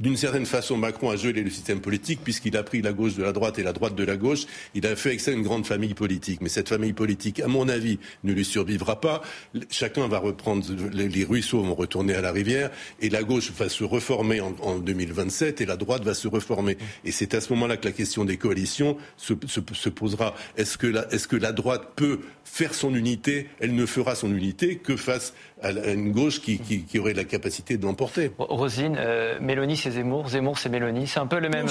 [0.00, 3.22] d'une certaine façon, Macron a gelé le système politique puisqu'il a pris la gauche de
[3.22, 4.46] la droite et la droite de la gauche.
[4.74, 6.40] Il a fait avec ça une grande famille politique.
[6.40, 9.22] Mais cette famille politique, à mon avis, ne lui survivra pas.
[9.70, 12.70] Chacun va reprendre, les ruisseaux vont retourner à la rivière
[13.00, 16.78] et la gauche va se reformer en, 2027 et la droite va se reformer.
[17.04, 20.34] Et c'est à ce moment-là que la question des coalitions se, se, posera.
[20.56, 23.48] Est-ce que, est-ce que la droite peut faire son unité?
[23.60, 27.76] Elle ne fera son unité que face à une gauche qui, qui, aurait la capacité
[27.76, 28.30] de l'emporter.
[28.38, 31.06] Rosine, euh, Mélanie, c'est Zemmour, Zemmour, c'est Mélanie.
[31.06, 31.66] C'est un peu le même,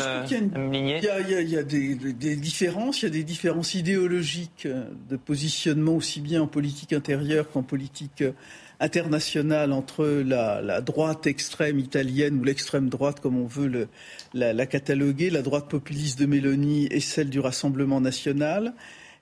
[0.72, 3.08] lignée Il y a, il y a, il y a des, des, différences, il y
[3.08, 8.32] a des différences idéologiques euh, de positionnement aussi bien en politique intérieure qu'en politique euh,
[8.80, 13.88] internationale entre la, la, droite extrême italienne ou l'extrême droite, comme on veut le,
[14.34, 18.74] la, la cataloguer, la droite populiste de Mélanie et celle du Rassemblement national.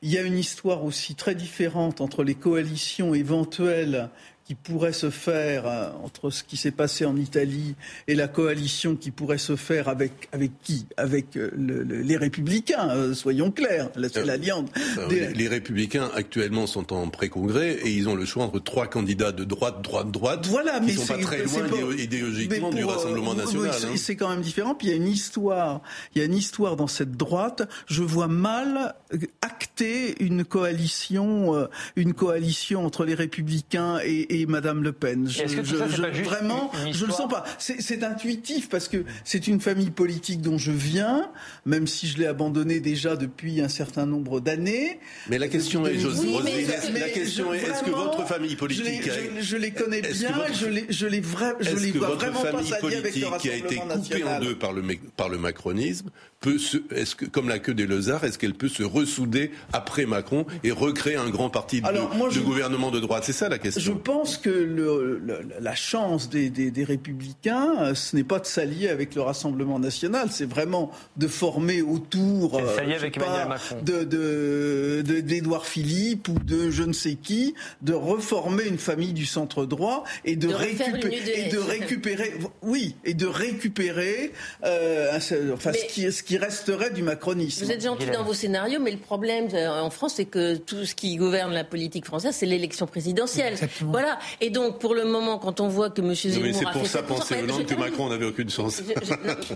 [0.01, 4.09] Il y a une histoire aussi très différente entre les coalitions éventuelles
[4.45, 7.73] qui pourrait se faire euh, entre ce qui s'est passé en Italie
[8.07, 10.85] et la coalition qui pourrait se faire avec, avec qui?
[10.97, 14.69] Avec euh, les républicains, euh, soyons clairs, l'alliance.
[15.09, 19.43] Les, républicains actuellement sont en pré-congrès et ils ont le choix entre trois candidats de
[19.43, 23.71] droite, droite, droite, voilà, qui mais sont pas très loin idéologiquement du Rassemblement national.
[23.71, 23.95] Hein.
[23.95, 24.75] C'est quand même différent.
[24.75, 25.81] Puis il y a une histoire,
[26.13, 27.67] il y a une histoire dans cette droite.
[27.87, 28.95] Je vois mal
[29.41, 35.29] acter une coalition, une coalition entre les républicains et et Madame Le Pen.
[35.29, 37.45] Je, je, vraiment, je le sens pas.
[37.57, 41.29] C'est intuitif parce que c'est une famille politique dont je viens,
[41.65, 44.99] même si je l'ai abandonnée déjà depuis un certain nombre d'années.
[45.29, 49.09] Mais la question est, la question est, est-ce que votre famille politique,
[49.39, 50.13] je, les connais bien,
[50.53, 51.21] je les, je les,
[51.61, 54.73] je les vois vraiment pas s'allier avec le qui a été coupée en deux par
[54.73, 54.83] le,
[55.15, 56.09] par le macronisme,
[56.39, 56.57] peut
[56.91, 60.71] est-ce que, comme la queue des Lezards, est-ce qu'elle peut se ressouder après Macron et
[60.71, 63.23] recréer un grand parti de, gouvernement de droite?
[63.25, 63.81] C'est ça la question.
[63.81, 65.21] Je pense que le,
[65.59, 70.29] la chance des, des, républicains, euh, ce n'est pas de s'allier avec le Rassemblement national,
[70.31, 73.81] c'est vraiment de former autour euh, avec Macron.
[73.83, 79.65] de, d'Édouard Philippe ou de je ne sais qui, de reformer une famille du centre
[79.65, 84.31] droit et de, récupérer, et de récupérer, oui, et de récupérer,
[84.63, 85.17] euh,
[85.53, 87.65] enfin, ce qui, ce qui resterait du macronisme.
[87.65, 90.95] Vous êtes gentil dans vos scénarios, mais le problème en France, c'est que tout ce
[90.95, 93.55] qui gouverne la politique française, c'est l'élection présidentielle.
[93.81, 94.14] Voilà.
[94.41, 96.13] Et donc, pour le moment, quand on voit que M.
[96.13, 98.81] Zemmour C'est pour ça, penser Hollande que Macron n'avait aucune chance.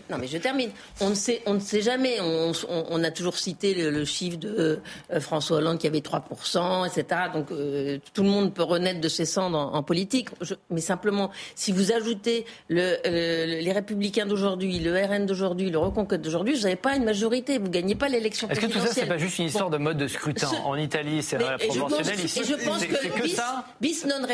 [0.10, 0.72] non, mais je termine.
[1.01, 2.18] On ne sait, on ne sait jamais.
[2.22, 4.80] On, a toujours cité le, chiffre de
[5.12, 7.22] euh, François Hollande qui avait 3%, etc.
[7.34, 10.30] Donc, euh, tout le monde peut renaître de ses cendres en, politique.
[10.70, 16.55] mais simplement, si vous ajoutez le, les Républicains d'aujourd'hui, le RN d'aujourd'hui, le Reconquête d'aujourd'hui,
[16.55, 17.57] vous n'avez pas une majorité.
[17.57, 18.80] Vous ne gagnez pas l'élection présidentielle.
[18.80, 21.24] Est-ce que tout ça, c'est pas juste une histoire de mode de scrutin En Italie,
[21.24, 22.20] c'est la proportionnelle.
[22.24, 24.26] Ici, je pense que, bis, ça bis non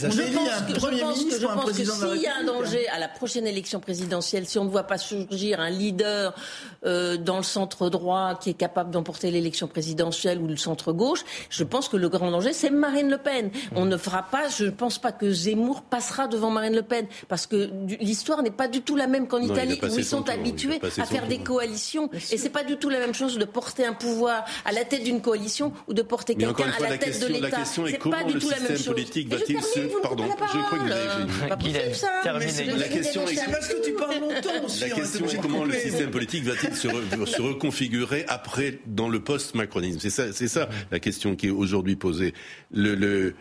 [0.00, 3.80] je pense que, je pense que, s'il y a un danger à la prochaine élection
[3.80, 6.34] présidentielle, si on ne voit pas surgir un leader
[6.84, 11.24] euh, dans le centre droit qui est capable d'emporter l'élection présidentielle ou le centre gauche,
[11.50, 13.50] je pense que le grand danger, c'est Marine Le Pen.
[13.74, 17.06] On ne fera pas, je ne pense pas que Zemmour passera devant Marine Le Pen,
[17.28, 17.70] parce que
[18.00, 21.26] l'histoire n'est pas du tout la même qu'en Italie, où ils sont habitués à faire
[21.26, 22.10] des coalitions.
[22.30, 25.04] Et c'est pas du tout la même chose de porter un pouvoir à la tête
[25.04, 27.48] d'une coalition ou de porter quelqu'un à la tête de l'État.
[27.48, 30.00] La question est comment le système politique politique va-t-il se...
[30.02, 32.08] Pardon, je crois que vous avez possible, ça.
[32.24, 33.34] La question est...
[33.34, 34.80] C'est parce que tu parles longtemps aussi.
[34.80, 39.08] La hein, question est comment le système politique va-t-il se, re- se reconfigurer après dans
[39.08, 39.98] le post-macronisme?
[40.00, 42.34] C'est ça, c'est ça la question qui est aujourd'hui posée.
[42.72, 43.34] Le-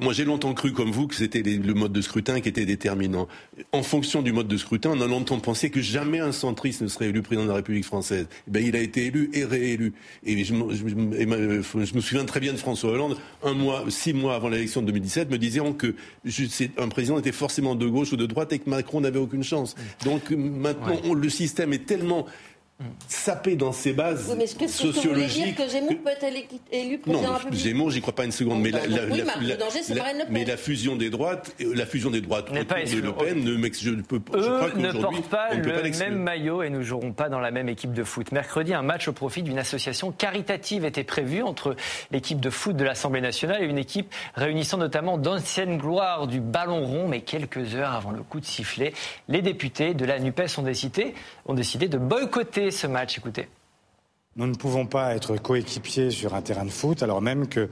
[0.00, 3.28] moi, j'ai longtemps cru, comme vous, que c'était le mode de scrutin qui était déterminant.
[3.72, 6.88] En fonction du mode de scrutin, on a longtemps pensé que jamais un centriste ne
[6.88, 8.26] serait élu président de la République française.
[8.46, 9.92] Eh ben, il a été élu et réélu.
[10.24, 14.12] Et je, me- je je me souviens très bien de François Hollande, un mois, six
[14.12, 15.94] mois avant l'élection de 2017, me disant que
[16.78, 19.74] un président était forcément de gauche ou de droite et que Macron n'avait aucune chance.
[20.04, 22.26] Donc maintenant, on- le système est tellement
[23.08, 25.68] sapé dans ses bases Oui, mais que c'est ce que vous voulez dire sociologiques que
[25.68, 26.24] Zemmour peut être
[26.70, 28.60] élu président de la non, République Zemmour, j'y crois pas une seconde.
[28.62, 30.32] Mais la, la- oui, la- Marc la- Le Danger, c'est la- Marine Le Pen.
[30.32, 33.00] mais la fusion des droites, euh, la fusion des droites autour pas de.
[33.00, 35.62] Le Pen, ne m'ex- je, ne peux, je crois Eux ne portent pas on ne
[35.62, 38.30] peut pas le même maillot et ne joueront pas dans la même équipe de foot.
[38.30, 41.74] Mercredi, un match au profit d'une association caritative était prévu entre
[42.12, 46.86] l'équipe de foot de l'Assemblée nationale et une équipe réunissant notamment d'anciennes gloires du ballon
[46.86, 47.08] rond.
[47.08, 48.92] Mais quelques heures avant le coup de sifflet,
[49.28, 51.14] les députés de la NUPES ont décidé,
[51.46, 53.18] ont décidé de boycotter ce match.
[53.18, 53.48] Écoutez.
[54.36, 57.68] Nous ne pouvons pas être coéquipiers sur un terrain de foot, alors même que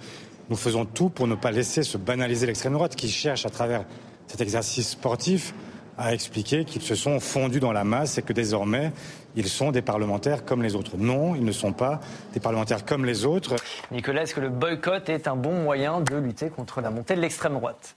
[0.51, 3.85] nous faisons tout pour ne pas laisser se banaliser l'extrême droite, qui cherche à travers
[4.27, 5.55] cet exercice sportif
[5.99, 8.93] à expliquer qu'ils se sont fondus dans la masse et que désormais
[9.35, 10.97] ils sont des parlementaires comme les autres.
[10.97, 12.01] Non, ils ne sont pas
[12.33, 13.57] des parlementaires comme les autres.
[13.91, 17.21] Nicolas, est-ce que le boycott est un bon moyen de lutter contre la montée de
[17.21, 17.97] l'extrême droite?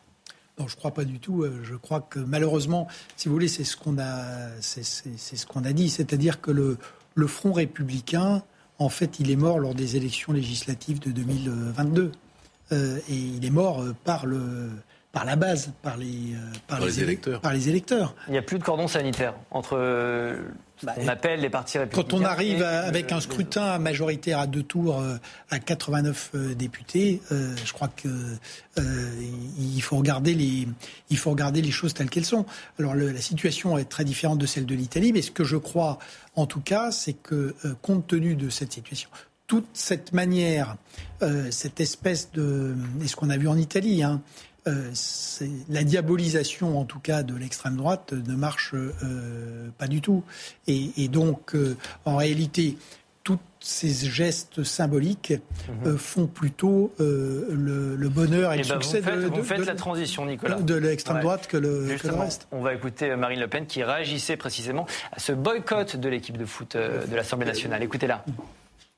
[0.60, 1.44] Non, je crois pas du tout.
[1.44, 5.38] Euh, Je crois que malheureusement, si vous voulez, c'est ce qu'on a, c'est, c'est- c'est
[5.38, 6.78] ce qu'on a dit, c'est-à-dire que le,
[7.16, 8.44] le Front républicain,
[8.78, 12.12] en fait, il est mort lors des élections législatives de 2022,
[12.72, 14.70] Euh, et il est mort euh, par le,
[15.12, 16.38] par la base, par les, euh,
[16.68, 17.42] Par les élec- électeurs.
[17.42, 18.14] par les électeurs.
[18.28, 19.76] Il n'y a plus de cordon sanitaire entre
[20.88, 22.08] euh, ce qu'on appelle les partis républicains.
[22.10, 25.18] Quand on arrive le- avec un scrutin majoritaire à deux tours euh,
[25.50, 28.08] à 89 euh, députés, euh, je crois que
[28.78, 29.12] euh,
[29.60, 30.68] il faut regarder les
[31.10, 32.46] il faut regarder les choses telles qu'elles sont.
[32.80, 35.58] Alors le- la situation est très différente de celle de l'Italie, mais ce que je
[35.58, 36.00] crois
[36.36, 39.10] en tout cas, c'est que euh, compte tenu de cette situation,
[39.48, 40.76] toute cette manière,
[41.24, 44.04] euh, cette espèce de et ce qu'on a vu en Italie.
[44.04, 44.22] Hein,
[44.68, 44.92] euh,
[45.70, 50.24] la diabolisation, en tout cas, de l'extrême droite ne marche euh, pas du tout.
[50.68, 52.78] Et, et donc, euh, en réalité,
[53.24, 55.34] tous ces gestes symboliques
[55.86, 59.28] euh, font plutôt euh, le, le bonheur et, Eh le ben, succès vous faites, de,
[59.28, 60.56] vous de- faites de- la transition, Nicolas.
[60.60, 61.24] de l'extrême Ouais.
[61.24, 62.48] droite que le, que le reste.
[62.52, 66.46] On va écouter Marine Le Pen qui réagissait précisément à ce boycott de l'équipe de
[66.46, 67.84] foot de l'Assemblée nationale.
[67.84, 68.24] Écoutez-la.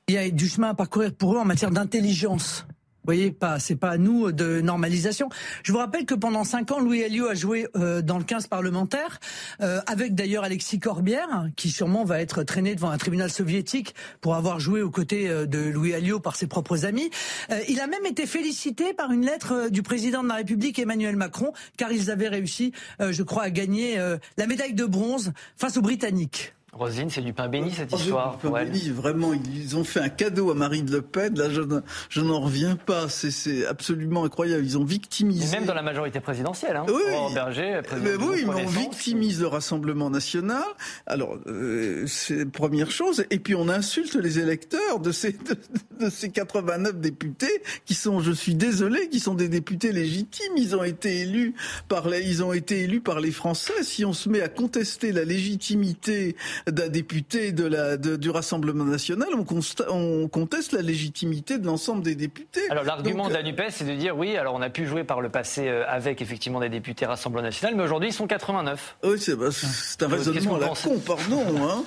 [0.07, 2.65] Il y a du chemin à parcourir pour eux en matière d'intelligence.
[3.03, 5.29] Vous voyez, pas, c'est pas à nous de normalisation.
[5.63, 8.47] Je vous rappelle que pendant cinq ans, Louis Alliot a joué euh, dans le 15
[8.47, 9.19] parlementaire,
[9.61, 14.35] euh, avec d'ailleurs Alexis Corbière, qui sûrement va être traîné devant un tribunal soviétique pour
[14.35, 17.09] avoir joué aux côtés euh, de Louis Alliot par ses propres amis.
[17.49, 20.77] Euh, il a même été félicité par une lettre euh, du président de la République
[20.79, 22.71] Emmanuel Macron, car ils avaient réussi,
[23.01, 26.53] euh, je crois, à gagner euh, la médaille de bronze face aux Britanniques.
[26.73, 28.71] Rosine, c'est du pain béni cette Oh, histoire pour elle.
[28.71, 31.37] Béni, Vraiment, ils ont fait un cadeau à Marine Le Pen.
[31.37, 33.09] Là, je, n'en- reviens pas.
[33.09, 34.63] C'est- absolument incroyable.
[34.63, 35.45] Ils ont victimisé.
[35.53, 36.77] Et même dans la majorité présidentielle.
[36.77, 36.85] Hein.
[36.87, 40.63] Oui, Berger, Mais du oui, mais on victimise le Rassemblement national.
[41.07, 43.25] Alors, euh, c'est première chose.
[43.31, 45.57] Et puis, on insulte les électeurs de ces, de,
[46.05, 50.53] de ces 89 députés qui sont, je suis désolé, qui sont des députés légitimes.
[50.55, 51.53] Ils ont été élus
[51.89, 53.83] par les, ils ont été élus par les Français.
[53.83, 56.37] Si on se met à contester la légitimité
[56.67, 61.65] d'un député de la, de- du Rassemblement national, on, consta- on conteste la légitimité de
[61.65, 62.61] l'ensemble des députés.
[62.69, 65.03] Alors l'argument Donc, de la NUPES, c'est de dire oui, alors on a pu jouer
[65.03, 68.97] par le passé euh, avec effectivement des députés Rassemblement National, mais aujourd'hui ils sont 89.
[69.03, 71.43] Oui, c'est bah, c'est un raisonnement à la con, pardon.
[71.69, 71.83] Hein.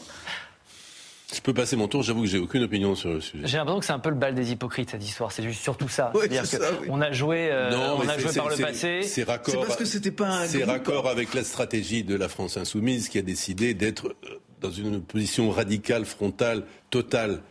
[1.35, 3.45] Je peux passer mon tour, j'avoue que j'ai aucune opinion sur le sujet.
[3.47, 5.33] J'ai l'impression que c'est un peu le bal des hypocrites cette histoire.
[5.33, 6.13] C'est juste surtout ça.
[6.45, 6.87] Ça, oui.
[6.91, 9.03] on a joué, euh, Non, on a c'est- joué c'est- par le passé.
[9.03, 9.55] C'est raccord.
[9.55, 10.71] C'est parce que c'était pas un C'est groupe.
[10.71, 15.01] raccord avec la stratégie de la France insoumise qui a décidé d'être euh, dans une
[15.03, 17.43] position radicale, frontale, totale,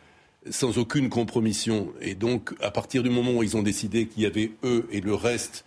[0.49, 1.89] sans aucune compromission.
[2.01, 4.99] Et donc, à partir du moment où ils ont décidé qu'il y avait eux et
[4.99, 5.64] le reste,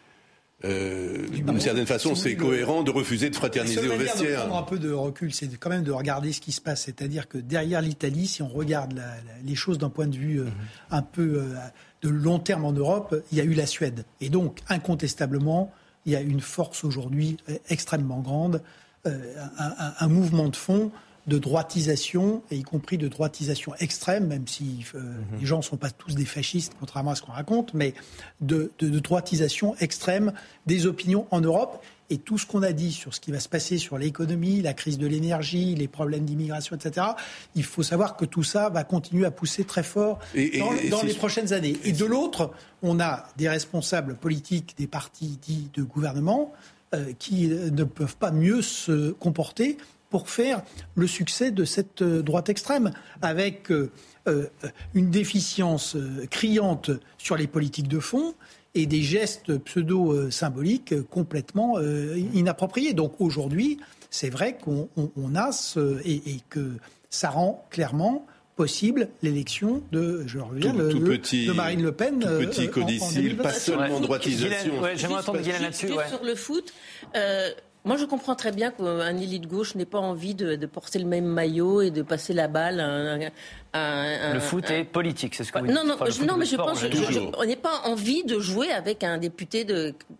[0.64, 4.40] euh, d'une certaine façon, c'est cohérent de refuser de fraterniser au de vestiaire.
[4.47, 6.82] prendre un peu de recul, c'est quand même de regarder ce qui se passe.
[6.84, 10.40] C'est-à-dire que derrière l'Italie, si on regarde la- la- les choses d'un point de vue
[10.40, 10.47] euh,
[10.90, 11.55] un peu euh,
[12.03, 14.05] de long terme en Europe, il y a eu la Suède.
[14.20, 15.72] Et donc, incontestablement,
[16.07, 17.36] il y a une force aujourd'hui
[17.68, 18.62] extrêmement grande,
[19.05, 19.11] un,
[19.59, 20.90] un- un mouvement de fond
[21.26, 25.00] de droitisation, et y compris de droitisation extrême, même si euh,
[25.40, 27.94] les gens ne sont pas tous des fascistes, contrairement à ce qu'on raconte, mais
[28.40, 30.32] de, de- de droitisation extrême
[30.66, 31.82] des opinions en Europe.
[32.08, 34.74] et tout ce qu'on a dit sur ce qui va se passer sur l'économie, la
[34.74, 37.04] crise de l'énergie, les problèmes d'immigration, etc.,
[37.56, 40.20] il faut savoir que tout ça va continuer à pousser très fort
[40.88, 41.76] dans, les prochaines années.
[41.82, 42.52] Et de l'autre,
[42.82, 46.52] on a des responsables politiques des partis dits de gouvernement
[46.94, 49.76] euh, qui ne peuvent pas mieux se comporter
[50.11, 50.62] pour faire
[50.94, 52.92] le succès de cette euh, droite extrême,
[53.22, 53.90] avec euh,
[54.94, 55.96] une déficience
[56.30, 58.34] criante sur les politiques de fond
[58.74, 61.78] et des gestes pseudo-symboliques complètement
[62.34, 62.92] inappropriés.
[62.92, 63.78] Donc aujourd'hui,
[64.11, 64.88] c'est vrai qu'on
[65.36, 66.72] a ce, et, et, que
[67.09, 68.26] ça rend clairement
[68.57, 72.20] possible l'élection de, je reviens, le, de Marine Le Pen.
[72.20, 74.80] Tout petit euh, codicile, pas seulement droitisation.
[74.80, 75.88] Ouais, J'aimerais entendre Guylaine là-dessus.
[76.09, 76.72] Sur le foot,
[77.14, 77.50] euh,
[77.87, 81.07] moi, je comprends très bien qu'un élite gauche n'ait pas envie de, de, porter le
[81.07, 85.59] même maillot et de passer la balle à, le foot est politique, c'est ce que
[85.59, 85.74] vous dites.
[85.74, 89.64] Non, non, non mais je pense qu'on n'est pas envie de jouer avec un député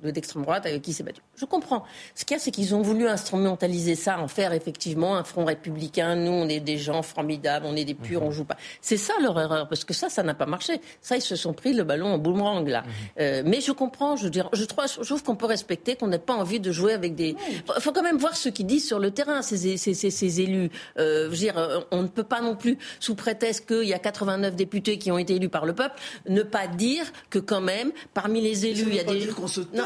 [0.03, 1.23] d'extrême droite avec qui s'est battu.
[1.37, 1.84] Je comprends.
[2.14, 5.45] Ce qu'il y a, c'est qu'ils ont voulu instrumentaliser ça, en faire effectivement un front
[5.45, 6.16] républicain.
[6.16, 8.57] Nous, on est des gens formidables, on est des purs, on joue pas.
[8.80, 10.80] C'est ça leur erreur, parce que ça, ça n'a pas marché.
[11.01, 12.82] Ça, ils se sont pris le ballon en boomerang là.
[12.82, 12.89] Mhm.
[13.20, 14.16] Euh, mais je comprends.
[14.16, 16.72] Je veux dire, je trouve, je trouve qu'on peut respecter qu'on n'ait pas envie de
[16.72, 17.37] jouer avec des.
[17.76, 20.41] Il faut quand même voir ce qu'ils disent sur le terrain, ces, ces, ces, ces
[20.41, 20.70] élus.
[20.99, 23.99] Euh, je veux dire, on ne peut pas non plus, sous prétexte qu'il y a
[23.99, 25.97] 89 députés qui ont été élus par le peuple,
[26.28, 29.26] ne pas dire que quand même, parmi les élus, il y a des...
[29.26, 29.84] qu'on se non,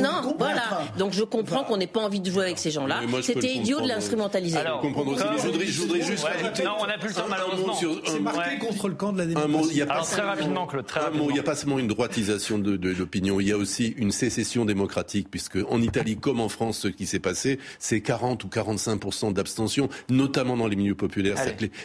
[0.00, 0.82] non voilà.
[0.96, 3.00] Donc je comprends qu'on n'ait pas envie de jouer avec ces gens-là.
[3.22, 4.58] C'était idiot de l'instrumentaliser.
[4.58, 5.24] Alors, comprendre aussi.
[5.36, 6.64] je voudrais, je voudrais juste rajouter...
[6.64, 7.74] Non, on n'a plus le temps, malheureusement.
[8.04, 9.68] C'est marqué contre le camp de la démocratie.
[9.72, 11.26] Il y a Alors, très rapidement, Claude, très rapidement.
[11.28, 14.10] Il n'y a pas seulement une droitisation de, de l'opinion, il y a aussi une
[14.10, 18.48] sécession démocratique, puisque en Italie, comme en France, ce qui s'est passé, c'est 40 ou
[18.48, 21.36] 45% d'abstention, notamment dans les milieux populaires.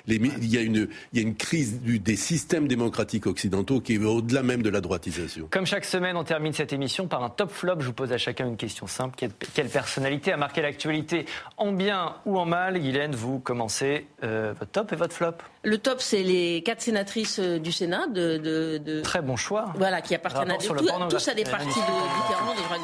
[0.08, 3.80] Les, il y a une, il y a une crise du, des systèmes démocratiques occidentaux
[3.80, 5.48] qui va au-delà même de la droitisation.
[5.52, 7.76] Comme chaque semaine, on termine cette émission par un top flop.
[7.80, 9.16] Je vous pose à chacun une question simple.
[9.18, 11.26] Quelle, quelle personnalité a marqué l'actualité
[11.58, 12.80] en bien ou en mal?
[12.80, 15.34] Guylaine, vous commencez euh, votre top et votre flop.
[15.66, 19.02] Le top, c'est les quatre sénatrices euh, du Sénat de, de, de...
[19.02, 19.72] très bon choix.
[19.78, 20.74] Voilà, qui appartiennent à, tout,
[21.10, 22.82] tous à des partis de, différents de droite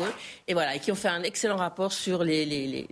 [0.47, 2.87] et voilà, et qui ont fait un excellent rapport sur les, les, les,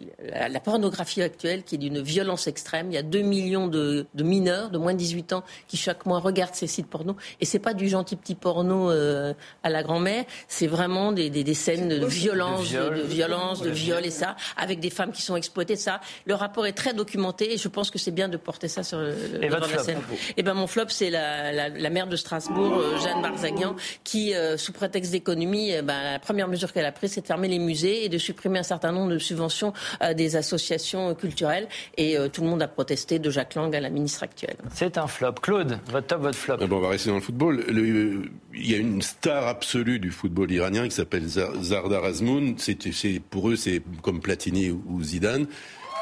[0.49, 2.91] la pornographie actuelle, qui est d'une violence extrême.
[2.91, 6.05] Il y a 2 millions de, de, mineurs de moins de 18 ans qui chaque
[6.05, 9.84] mois regardent ces sites porno, et c'est pas du gentil petit porno euh, à la
[9.84, 14.35] grand-mère, c'est vraiment des, des, des, scènes de violence, de, violence, de viol et ça,
[14.55, 15.75] avec des femmes qui sont exploitées.
[15.75, 18.83] Ça, le rapport est très documenté, et je pense que c'est bien de porter ça
[18.83, 22.97] sur le, et eh ben mon flop, c'est la, la, la, maire de Strasbourg, euh,
[22.99, 27.13] Jeanne Barzagnan, qui, euh, sous prétexte d'économie, eh ben, la première mesure qu'elle a prise,
[27.13, 30.35] c'est de fermer les musées et de supprimer un certain nombre de subventions à des
[30.35, 31.67] associations culturelles.
[31.97, 34.57] Et euh, tout le monde a protesté, de Jacques Lang à la ministre actuelle.
[34.73, 35.33] C'est un flop.
[35.41, 36.57] Claude, votre top, votre flop.
[36.61, 37.63] Ah bon, on va rester dans le football.
[37.67, 42.57] Le, il y a une star absolue du football iranien qui s'appelle Zardar Azmoun.
[42.97, 45.47] C'est, pour eux, c'est comme Platini ou Zidane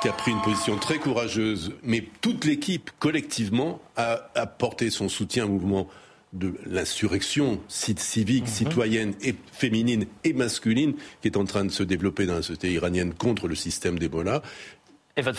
[0.02, 5.46] qui a pris une position très courageuse, mais toute l'équipe, collectivement, a apporté son soutien
[5.46, 5.88] au mouvement
[6.34, 8.50] de l'insurrection civique, mhm.
[8.50, 12.72] citoyenne et féminine et masculine qui est en train de se développer dans la société
[12.74, 14.42] iranienne contre le système d'Ebola.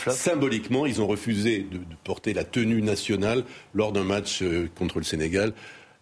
[0.09, 3.45] Symboliquement, ils ont refusé de, de porter la tenue nationale
[3.75, 5.53] lors d'un match euh, contre le Sénégal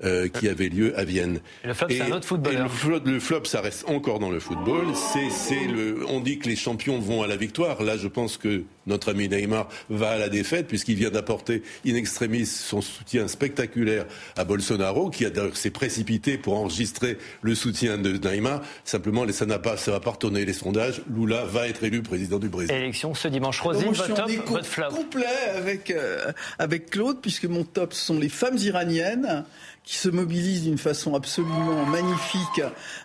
[0.04, 1.40] euh, qui avait lieu à Vienne.
[1.62, 2.70] Et le flop, c'est un autre footballeur.
[3.04, 4.86] Le flop, ça reste encore dans le football.
[4.94, 7.82] C'est, le, on dit que les champions vont à la victoire.
[7.82, 11.94] Là, je pense que notre ami Neymar va à la défaite puisqu'il vient d'apporter in
[11.94, 14.04] extremis son soutien spectaculaire
[14.36, 18.62] à Bolsonaro, qui a s'est précipité pour enregistrer le soutien de Neymar.
[18.84, 21.02] Simplement, ça n'a pas, ça va pas retourner les sondages.
[21.14, 22.74] Lula va être élu président du Brésil.
[22.74, 23.60] Élection ce dimanche.
[23.60, 24.88] Rosine, votre top, votre flop.
[24.88, 25.24] complet
[25.56, 29.44] avec euh, avec Claude, puisque mon top ce sont les femmes iraniennes
[29.84, 32.62] qui se mobilise d'une façon absolument magnifique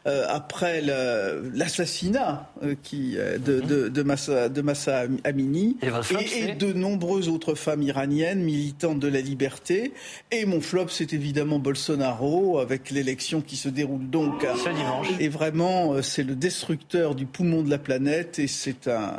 [0.07, 6.55] euh, après l'assassinat euh, qui euh, de, de, de, Massa, de Massa Amini et, et,
[6.55, 9.91] de nombreuses autres femmes iraniennes militantes de la liberté.
[10.31, 15.07] Et mon flop, c'est évidemment Bolsonaro avec l'élection qui se déroule donc ce dimanche.
[15.19, 19.13] Et vraiment, c'est le destructeur du poumon de la planète et c'est un,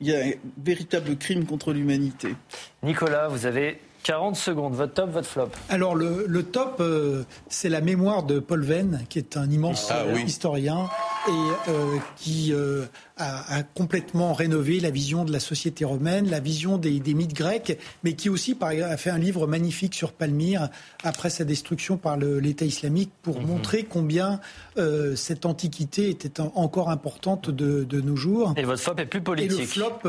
[0.00, 0.32] il y a un
[0.64, 2.34] véritable crime contre l'humanité.
[2.82, 4.74] Nicolas, vous avez 40 secondes.
[4.74, 9.04] Votre top, votre flop Alors, le, le top, euh, c'est la mémoire de Paul Venn,
[9.08, 10.22] qui est un immense ah, oui.
[10.22, 10.88] historien
[11.26, 12.84] et euh, qui euh,
[13.16, 17.34] a, a, complètement rénové la vision de la société romaine, la vision des, des mythes
[17.34, 20.68] grecs, mais qui aussi par, a fait un livre magnifique sur Palmyre
[21.02, 23.46] après sa destruction par l'État islamique pour -hmm.
[23.46, 24.40] montrer combien
[24.76, 28.54] euh, cette antiquité était en, encore importante de, de, nos jours.
[28.56, 29.58] Et votre flop est plus politique.
[29.58, 30.00] Et le flop,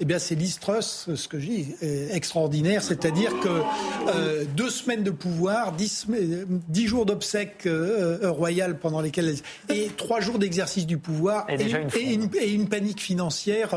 [0.00, 1.74] eh bien c'est l'Istrus, ce que je dis,
[2.10, 3.62] extraordinaire, c'est-à-dire que
[4.56, 6.06] deux semaines de pouvoir, dix,
[6.68, 7.68] dix jours d'obsèques
[8.22, 9.36] royales pendant lesquelles
[9.68, 13.74] et trois jours d'exercice du pouvoir et, et, une, et, et une panique financière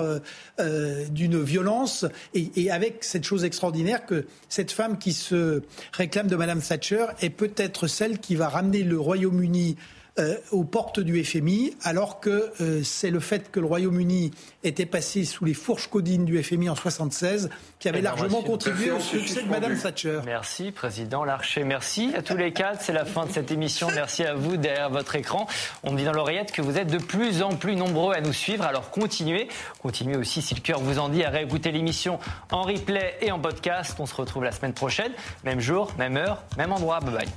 [1.09, 6.36] d'une violence, et, et, avec cette chose extraordinaire que cette femme qui se réclame de
[6.36, 9.76] Madame Thatcher est peut-être celle qui va ramener le Royaume-Uni
[10.20, 14.32] euh, aux portes du FMI, alors que euh, c'est le fait que le Royaume-Uni
[14.66, 17.49] était passé sous les fourches codines du FMI en 76
[17.80, 20.20] qui avait largement contribué au succès de Madame Thatcher.
[20.26, 21.64] Merci, Président Larcher.
[21.64, 22.82] Merci à tous les quatre.
[22.82, 23.88] C'est la fin de cette émission.
[23.95, 25.47] Merci à vous derrière votre écran.
[25.82, 28.34] On me dit dans l'oreillette que vous êtes de plus en plus nombreux à nous
[28.34, 28.66] suivre.
[28.66, 29.47] Alors continuez.
[29.82, 32.20] Continuez aussi, si le cœur vous en dit, à réécouter l'émission
[32.51, 33.95] en replay et en podcast.
[33.97, 35.14] On se retrouve la semaine prochaine.
[35.45, 36.99] Même jour, même heure, même endroit.
[36.99, 37.28] Bye bye.